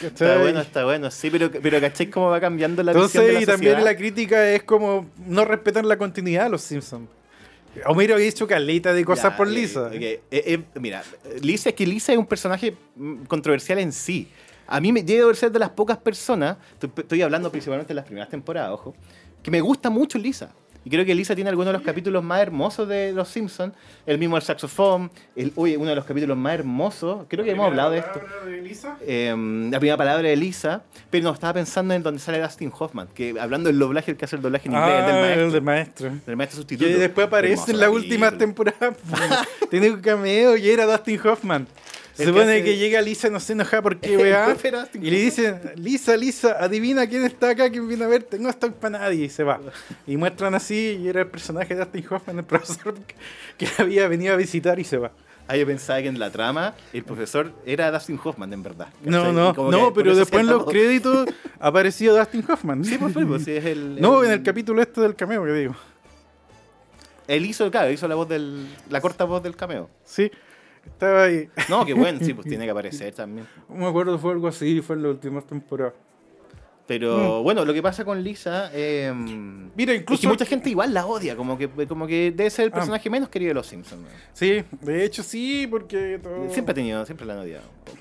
[0.04, 1.12] Está bueno, está bueno.
[1.12, 3.92] Sí, pero, pero ¿cachai cómo va cambiando la visión de Entonces, la y también sociedad?
[3.92, 7.08] la crítica es como no respetan la continuidad de los Simpsons.
[7.86, 9.90] Homero ha hecho caleta de cosas Ya, por Lisa.
[9.94, 11.04] Eh, eh, mira,
[11.42, 14.30] Lisa es que Lisa es un personaje mm, controversial en sí.
[14.68, 18.06] A mí me llega a ser de las pocas personas, estoy hablando principalmente de las
[18.06, 18.96] primeras temporadas, ojo,
[19.44, 20.52] que me gusta mucho Lisa.
[20.86, 23.74] Y creo que Lisa tiene algunos de los capítulos más hermosos de Los Simpsons.
[24.06, 25.10] El mismo el saxofón.
[25.36, 27.26] El, oye, uno de los capítulos más hermosos.
[27.28, 28.22] Creo que hemos hablado de esto.
[29.02, 29.36] Eh,
[29.72, 30.84] la primera palabra de Lisa.
[31.10, 33.08] Pero no, estaba pensando en donde sale Dustin Hoffman.
[33.16, 35.46] Que hablando del doblaje, el que hace el doblaje en inglés, Ah, del maestro.
[35.46, 36.12] el del maestro.
[36.26, 36.88] Del maestro sustituto.
[36.88, 38.96] Que después aparece Hermoso en la última temporada.
[39.72, 41.68] Tiene un cameo y era Dustin Hoffman.
[42.16, 44.56] Se El que supone hace- que llega Lisa, no se enoja porque weá.
[44.94, 48.40] Y le dicen, Lisa, Lisa, adivina quién está acá, quién viene a verte.
[48.40, 49.26] No estoy para nadie.
[49.26, 49.60] Y se va.
[50.08, 52.96] Y muestran así, y era el personaje de Dustin Hoffman, el profesor
[53.58, 55.12] que- había venido a visitar y se va.
[55.48, 58.88] Ah, yo pensaba que en la trama el profesor era Dustin Hoffman, en verdad.
[59.04, 61.28] No, no, no, pero después en los créditos
[61.60, 62.84] apareció Dustin Hoffman.
[62.84, 64.02] Sí, por favor, sí, es el.
[64.02, 65.76] No, en el capítulo este del cameo que digo.
[67.28, 68.68] Él hizo, claro, hizo la voz del.
[68.90, 69.90] La corta voz del cameo.
[70.04, 70.32] Sí,
[70.86, 71.50] estaba ahí.
[71.70, 73.48] No, qué bueno, sí, pues tiene que aparecer también.
[73.70, 75.94] No me acuerdo, fue algo así, fue en la última temporada.
[76.88, 78.70] Pero bueno, lo que pasa con Lisa.
[78.72, 79.12] Eh,
[79.76, 80.28] Mira, es que incluso.
[80.30, 82.76] mucha gente igual la odia, como que, como que debe ser el Ah.
[82.76, 84.04] personaje menos querido de los Simpsons.
[84.04, 84.08] ¿no?
[84.34, 86.48] Sí, de hecho sí, porque todo...
[86.52, 87.98] Siempre ha tenido, siempre la han odiado un poco.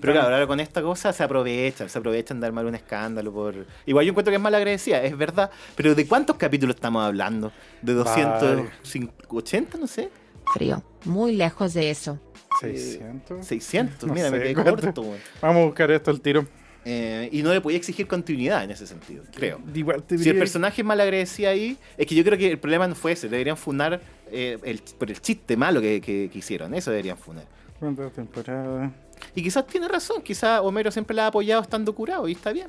[0.00, 3.54] Pero claro, ahora con esta cosa se aprovechan, se aprovechan de armar un escándalo por...
[3.84, 5.50] Igual yo encuentro que es mala agradecida, es verdad.
[5.76, 7.52] Pero ¿de cuántos capítulos estamos hablando?
[7.82, 10.08] ¿De 280, no sé?
[10.54, 10.82] Frío.
[11.04, 12.18] Muy lejos de eso.
[12.60, 13.46] 600.
[13.46, 15.02] 600, No mira, sé me quedé corto.
[15.40, 16.46] Vamos a buscar esto al tiro.
[16.84, 19.60] Eh, y no le podía exigir continuidad en ese sentido, creo.
[19.74, 22.58] Igual te Si el personaje es mal agradecido ahí, es que yo creo que el
[22.58, 23.28] problema no fue ese.
[23.28, 24.00] Deberían funar
[24.32, 26.72] eh, el, por el chiste malo que, que- que hicieron.
[26.74, 27.44] Eso deberían funar.
[27.78, 28.90] ¿Cuántas temporadas?
[29.34, 30.22] Y quizás tiene razón.
[30.22, 32.68] Quizás Homero siempre la ha apoyado estando curado y está bien.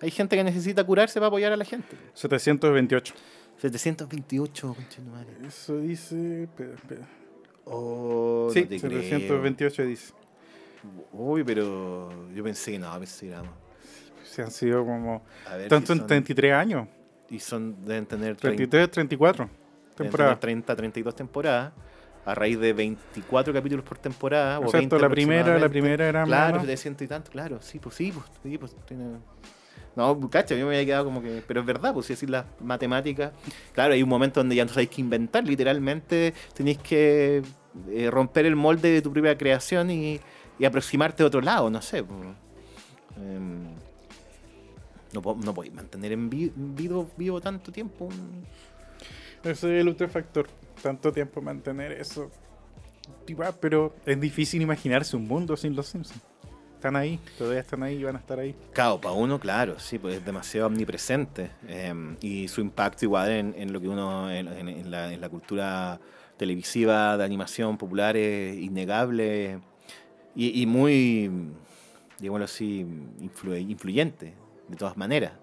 [0.00, 1.96] Hay gente que necesita curarse para apoyar a la gente.
[2.14, 3.14] 728.
[3.70, 5.28] 728, conchetumare.
[5.46, 6.44] Eso dice...
[6.44, 7.02] espera, espera.
[7.64, 9.02] Oh, sí, no te creo.
[9.02, 10.12] 728 dice.
[11.12, 13.54] Uy, pero yo pensé que no, pensé que éramos.
[14.24, 15.22] Se han sido como...
[15.48, 16.88] Ver, Tanto si en son- 33 años.
[17.30, 19.56] Y son, deben tener 30, 33, 34 deben
[19.94, 20.40] tener temporadas.
[20.40, 21.72] 30, 32 temporadas.
[22.24, 24.58] A raíz de 24 capítulos por temporada.
[24.58, 26.66] o Exacto, 20 la primera, la primera era Claro, menos.
[26.66, 27.60] de ciento y tanto, claro.
[27.62, 29.18] Sí, pues sí, pues, sí, pues tiene...
[29.94, 31.42] No, cacha, yo me había quedado como que...
[31.46, 33.32] Pero es verdad, pues si decir las matemáticas...
[33.72, 35.44] Claro, hay un momento donde ya no sabéis que inventar.
[35.44, 37.42] Literalmente tenéis que
[37.90, 40.20] eh, romper el molde de tu propia creación y,
[40.64, 42.04] aproximarte a otro lado, no sé.
[42.04, 42.20] pues.
[43.18, 43.64] Em,
[45.12, 48.08] no, no podéis mantener en vi- vivo, vivo tanto tiempo.
[49.42, 50.46] Ese es el otro factor.
[50.80, 52.30] Tanto tiempo mantener eso.
[53.60, 56.20] Pero es difícil imaginarse un mundo sin los Simpsons.
[56.82, 58.56] Están ahí, todavía están ahí y van a estar ahí.
[58.72, 61.52] Claro, para uno, claro, sí, pues es demasiado omnipresente.
[61.68, 66.00] eh, y su impacto igual en, lo que uno, en, la, cultura
[66.36, 69.60] televisiva de animación popular es innegable
[70.34, 71.30] y, muy,
[72.18, 72.84] digámoslo así,
[73.20, 74.34] influ- influyente,
[74.66, 75.34] de todas maneras.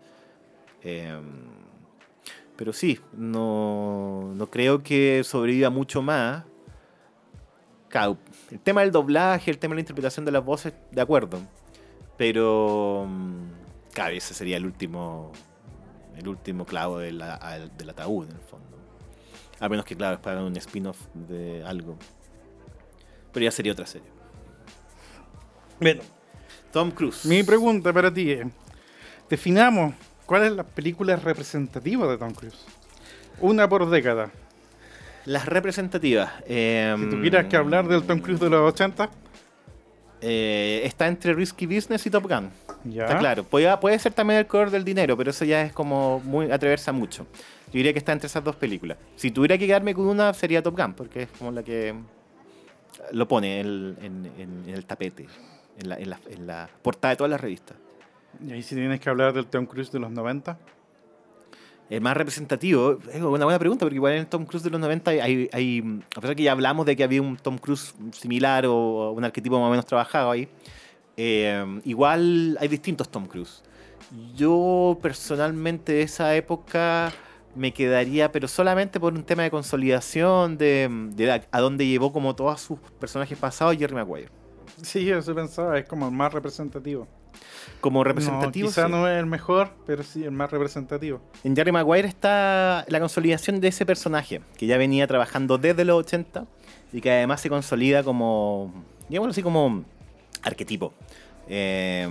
[0.84, 1.22] Eh,
[2.58, 6.44] pero sí, no, no creo que sobreviva mucho más.
[7.90, 8.18] Claro,
[8.52, 11.40] el tema del doblaje, el tema de la interpretación de las voces, de acuerdo.
[12.18, 13.44] Pero, mm,
[13.94, 15.32] claro, ese sería el último
[16.18, 18.78] el último clavo de la- al- del ataúd, en el fondo.
[19.62, 21.98] A menos que, claro, es para un spin-off de algo.
[23.32, 24.10] Pero ya sería otra serie.
[25.80, 26.02] Bueno,
[26.74, 27.26] Tom Cruise.
[27.26, 28.46] mi pregunta para ti es:
[29.30, 29.94] definamos
[30.26, 32.66] cuál es la película representativa de Tom Cruise.
[33.40, 34.30] Una por década.
[35.26, 36.32] Las representativas.
[36.47, 39.09] eh, Si tuvieras que hablar del Tom Cruise de los 80,
[40.22, 42.49] eh, está entre Risky Business y Top Gun.
[42.86, 43.03] ya.
[43.03, 43.43] Está claro.
[43.43, 46.89] Puede, puede ser también el color del dinero, pero eso ya es como muy atreverse
[46.89, 47.26] a mucho.
[47.67, 48.97] Yo diría que está entre esas dos películas.
[49.15, 51.93] Si tuviera que quedarme con una, sería Top Gun, porque es como la que
[53.11, 55.28] lo pone el- en, en- en el tapete,
[55.78, 57.78] en la, en la- en la portada de todas las revistas.
[58.45, 60.57] Y ahí si tienes que hablar del Tom Cruise de los 90.
[61.90, 64.80] El más representativo, es una buena pregunta, porque igual en el Tom Cruise de los
[64.80, 68.66] 90 hay, hay- a pesar que ya hablamos de que había un Tom Cruise similar
[68.68, 70.48] o un arquetipo más o menos trabajado ahí,
[71.18, 73.64] eh, igual hay distintos Tom Cruise.
[74.36, 77.12] Yo personalmente de esa época
[77.56, 82.36] me quedaría, pero solamente por un tema de consolidación, de, de a, dónde llevó como
[82.36, 84.30] todos sus personajes pasados Jerry Maguire.
[84.82, 87.08] Sí, eso pensaba, es como el más representativo.
[87.82, 88.92] Como No, representativo, quizá sí.
[88.92, 91.22] no es el mejor, pero sí el más representativo.
[91.44, 95.98] En Jerry Maguire está la consolidación de ese personaje, que ya venía trabajando desde los
[96.00, 96.46] 80
[96.92, 98.74] y que además se consolida como,
[99.08, 99.86] digámoslo así, como
[100.44, 100.94] arquetipo.
[101.48, 102.08] Eh,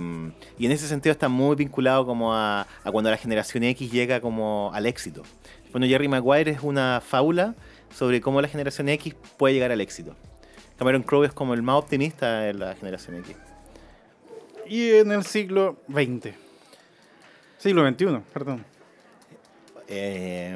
[0.57, 4.19] y en ese sentido está muy vinculado como a, a cuando la generación X llega
[4.21, 5.23] como al éxito.
[5.71, 7.55] Bueno, Jerry Maguire es una fábula
[7.95, 10.15] sobre cómo la generación X puede llegar al éxito.
[10.77, 13.35] Cameron Crowe es como el más optimista de la generación X.
[14.69, 16.33] Y en el siglo XX.
[17.57, 18.63] Siglo XXI, perdón.
[19.87, 20.55] Eh,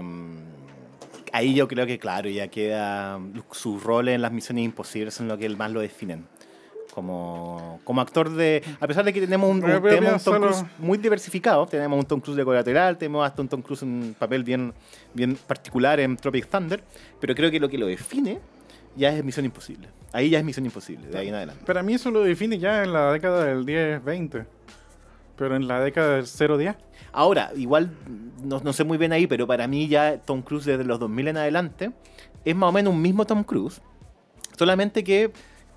[1.31, 3.19] ahí yo creo que, claro, ya queda
[3.51, 6.25] su rol en las misiones imposibles en lo que más lo definen.
[6.93, 8.61] Como, como actor de.
[8.79, 9.81] A pesar de que tenemos un, un-
[10.13, 10.19] un.
[10.23, 13.81] Tom Cruise muy diversificado, tenemos un Tom Cruise de colateral, tenemos hasta un Tom Cruise
[13.81, 14.71] en un papel bien,
[15.11, 16.83] bien particular en Tropic Thunder,
[17.19, 18.39] pero creo que lo que lo define
[18.95, 19.87] ya es Misión Imposible.
[20.11, 21.63] Ahí ya es Misión Imposible, de ahí en adelante.
[21.65, 24.45] Para mí eso lo define ya en la década del 10-20.
[25.35, 26.75] Pero en la década del 0-10.
[27.11, 27.91] Ahora, igual
[28.43, 31.29] no, no sé muy bien ahí, pero para mí ya Tom Cruise desde los 2000
[31.29, 31.91] en adelante
[32.45, 33.81] es más o menos un mismo Tom Cruise,
[34.57, 35.31] solamente que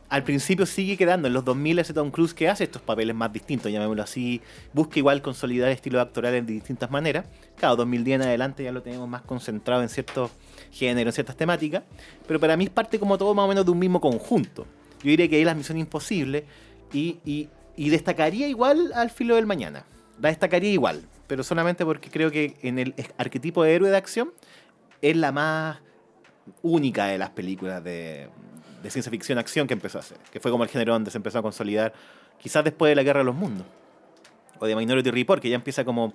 [0.09, 3.33] al principio sigue quedando en los 2000 ese Tom Cruise que hace estos papeles más
[3.33, 4.41] distintos, llamémoslo así,
[4.73, 7.27] busca igual consolidar estilos actorales de distintas maneras.
[7.57, 10.31] Claro, 2010 en adelante ya lo tenemos más concentrado en ciertos
[10.71, 11.83] géneros, en ciertas temáticas,
[12.27, 14.67] pero para mí es parte como todo más o menos de un mismo conjunto.
[15.03, 16.45] Yo diría que ahí las misiones imposibles
[16.93, 19.85] y, destacaría igual al filo del mañana.
[20.21, 24.33] La destacaría igual, pero solamente porque creo que en el arquetipo de héroe de acción
[25.03, 25.79] es la más
[26.63, 28.29] única de las películas de,
[28.83, 31.19] de ciencia ficción acción que empezó a hacer, que fue como el género donde se
[31.19, 31.93] empezó a consolidar,
[32.39, 33.67] quizás después de la Guerra de los Mundos,
[34.59, 36.13] o de Minority Report, que ya empieza como,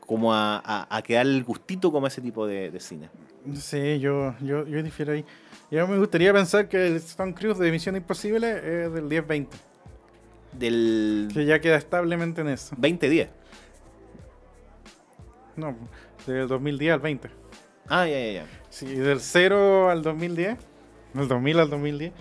[0.00, 3.10] como a, a, a quedar el gustito como ese tipo de, de cine.
[3.54, 5.24] Sí, yo, yo, yo difiero ahí.
[5.70, 9.48] Yo me gustaría pensar que el Tom Cruise de Misión Imposible es del 10-20.
[10.52, 12.74] Del Que ya queda establemente en eso.
[12.78, 13.28] 2010.
[15.56, 15.76] No,
[16.26, 17.30] del 2010 al 20.
[17.88, 18.46] Ah, ya, ya, ya.
[18.70, 20.56] Sí, del 0 al 2010.
[21.14, 22.12] Del 2000 al 2010.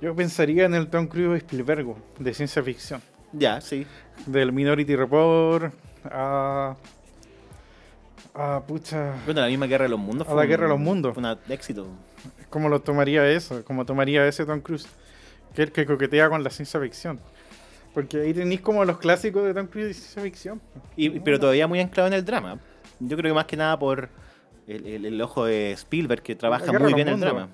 [0.00, 1.86] Yo pensaría en el Tom Cruise Spielberg
[2.18, 3.00] de ciencia ficción.
[3.32, 3.86] Ya, sí.
[4.26, 5.72] Del Minority Report
[6.04, 6.76] a.
[8.34, 9.14] a pucha.
[9.24, 10.28] Bueno, la misma Guerra de los Mundos.
[10.28, 11.14] A la Guerra de los Mundos.
[11.14, 11.86] Fue un éxito.
[12.50, 13.64] ¿Cómo lo tomaría eso?
[13.64, 14.86] ¿Cómo tomaría ese Tom Cruise?
[15.54, 17.18] Que el que coquetea con la ciencia ficción.
[17.94, 20.60] Porque ahí tenéis como los clásicos de Tom Cruise de ciencia ficción.
[20.96, 22.58] Y, pero todavía muy anclado en el drama.
[23.00, 24.08] Yo creo que más que nada por
[24.66, 27.48] el, el- el ojo de Spielberg, que trabaja muy bien el drama.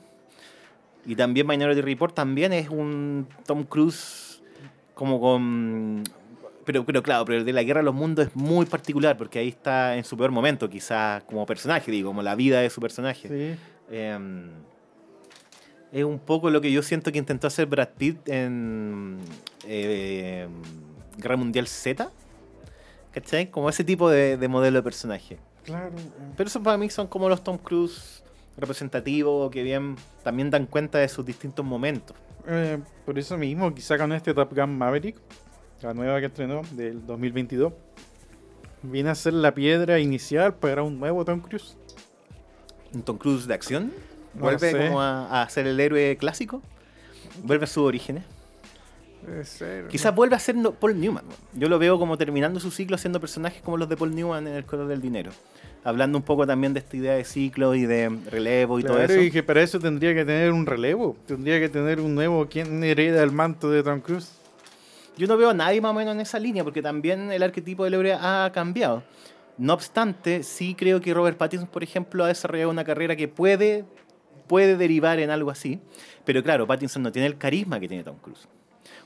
[1.05, 4.43] Y también Minority Report también es un Tom Cruise
[4.95, 6.05] como con...
[6.65, 9.41] Pero, pero claro, pero el de la Guerra de los Mundos es muy particular porque
[9.41, 12.81] ahí está en su peor momento, quizás como personaje, digo, como la vida de su
[12.81, 13.29] personaje.
[13.29, 13.61] Sí.
[13.91, 14.19] Eh,
[15.93, 19.19] es un poco lo que yo siento que intentó hacer Brad Pitt en
[19.67, 20.49] eh,
[21.19, 22.11] Guerra Mundial Z.
[23.13, 23.51] ¿Cachai?
[23.51, 25.39] Como ese tipo de, de modelo de personaje.
[25.65, 25.93] Claro.
[26.37, 28.22] Pero esos para mí son como los Tom Cruise
[28.57, 32.17] representativos que bien también dan cuenta de sus distintos momentos.
[32.47, 35.17] Eh, por eso mismo, quizá con este Top Gun Maverick,
[35.83, 37.73] la nueva que estrenó del 2022,
[38.83, 41.77] viene a ser la piedra inicial para un nuevo Tom Cruise.
[42.93, 43.93] Un Tom Cruise de acción.
[44.35, 44.87] No Vuelve sé.
[44.87, 46.63] como a, a ser el héroe clásico.
[47.45, 48.25] Vuelve a sus orígenes.
[49.89, 51.25] Quizás vuelva a ser Paul Newman.
[51.53, 54.55] Yo lo veo como terminando su ciclo haciendo personajes como los de Paul Newman en
[54.55, 55.31] El color del dinero.
[55.85, 59.13] Hablando un poco también de esta idea de ciclo y de relevo y todo Claro,
[59.15, 59.23] eso.
[59.23, 61.17] y que para eso tendría que tener un relevo.
[61.27, 64.31] Tendría que tener un nuevo quien hereda el manto de Tom Cruise.
[65.17, 67.85] Yo no veo a nadie más o menos en esa línea porque también el arquetipo
[67.85, 69.03] del héroe ha cambiado.
[69.59, 73.85] No obstante, sí creo que Robert Pattinson, por ejemplo, ha desarrollado una carrera que puede,
[74.47, 75.81] puede derivar en algo así.
[76.25, 78.49] Pero claro, Pattinson no tiene el carisma que tiene Tom Cruise.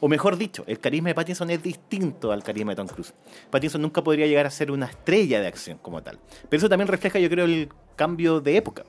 [0.01, 3.14] O mejor dicho, el carisma de Pattinson es distinto al carisma de Tom Cruise.
[3.51, 6.18] Pattinson nunca podría llegar a ser una estrella de acción como tal.
[6.49, 8.84] Pero eso también refleja, yo creo, el cambio de época.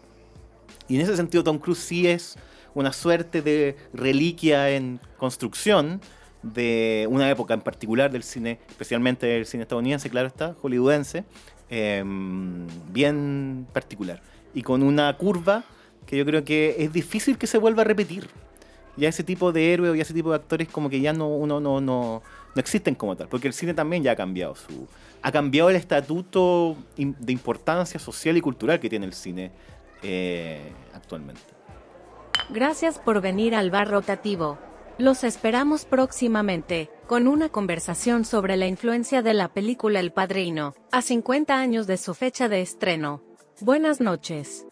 [0.88, 2.38] Y en ese sentido, Tom Cruise sí es
[2.74, 6.01] una suerte de reliquia en construcción
[6.43, 11.26] de una época en particular del cine, especialmente del cine estadounidense, claro está, hollywoodense,
[11.70, 12.03] eh,
[12.91, 14.22] bien particular.
[14.53, 15.64] Y con una curva
[16.05, 18.28] que yo creo que es difícil que se vuelva a repetir.
[18.98, 21.60] Ya ese tipo de héroes y ese tipo de actores como que ya no, uno
[21.60, 22.22] no, no,
[22.56, 24.88] no existen como tal, porque el cine también ya ha cambiado su...
[25.22, 29.52] Ha cambiado el estatuto de importancia social y cultural que tiene el cine
[30.04, 31.41] eh, actualmente.
[32.50, 34.58] Gracias por venir al bar rotativo.
[34.98, 41.02] Los esperamos próximamente, con una conversación sobre la influencia de la película El Padrino, a
[41.02, 43.22] 50 años de su fecha de estreno.
[43.61, 44.65] Buenas noches.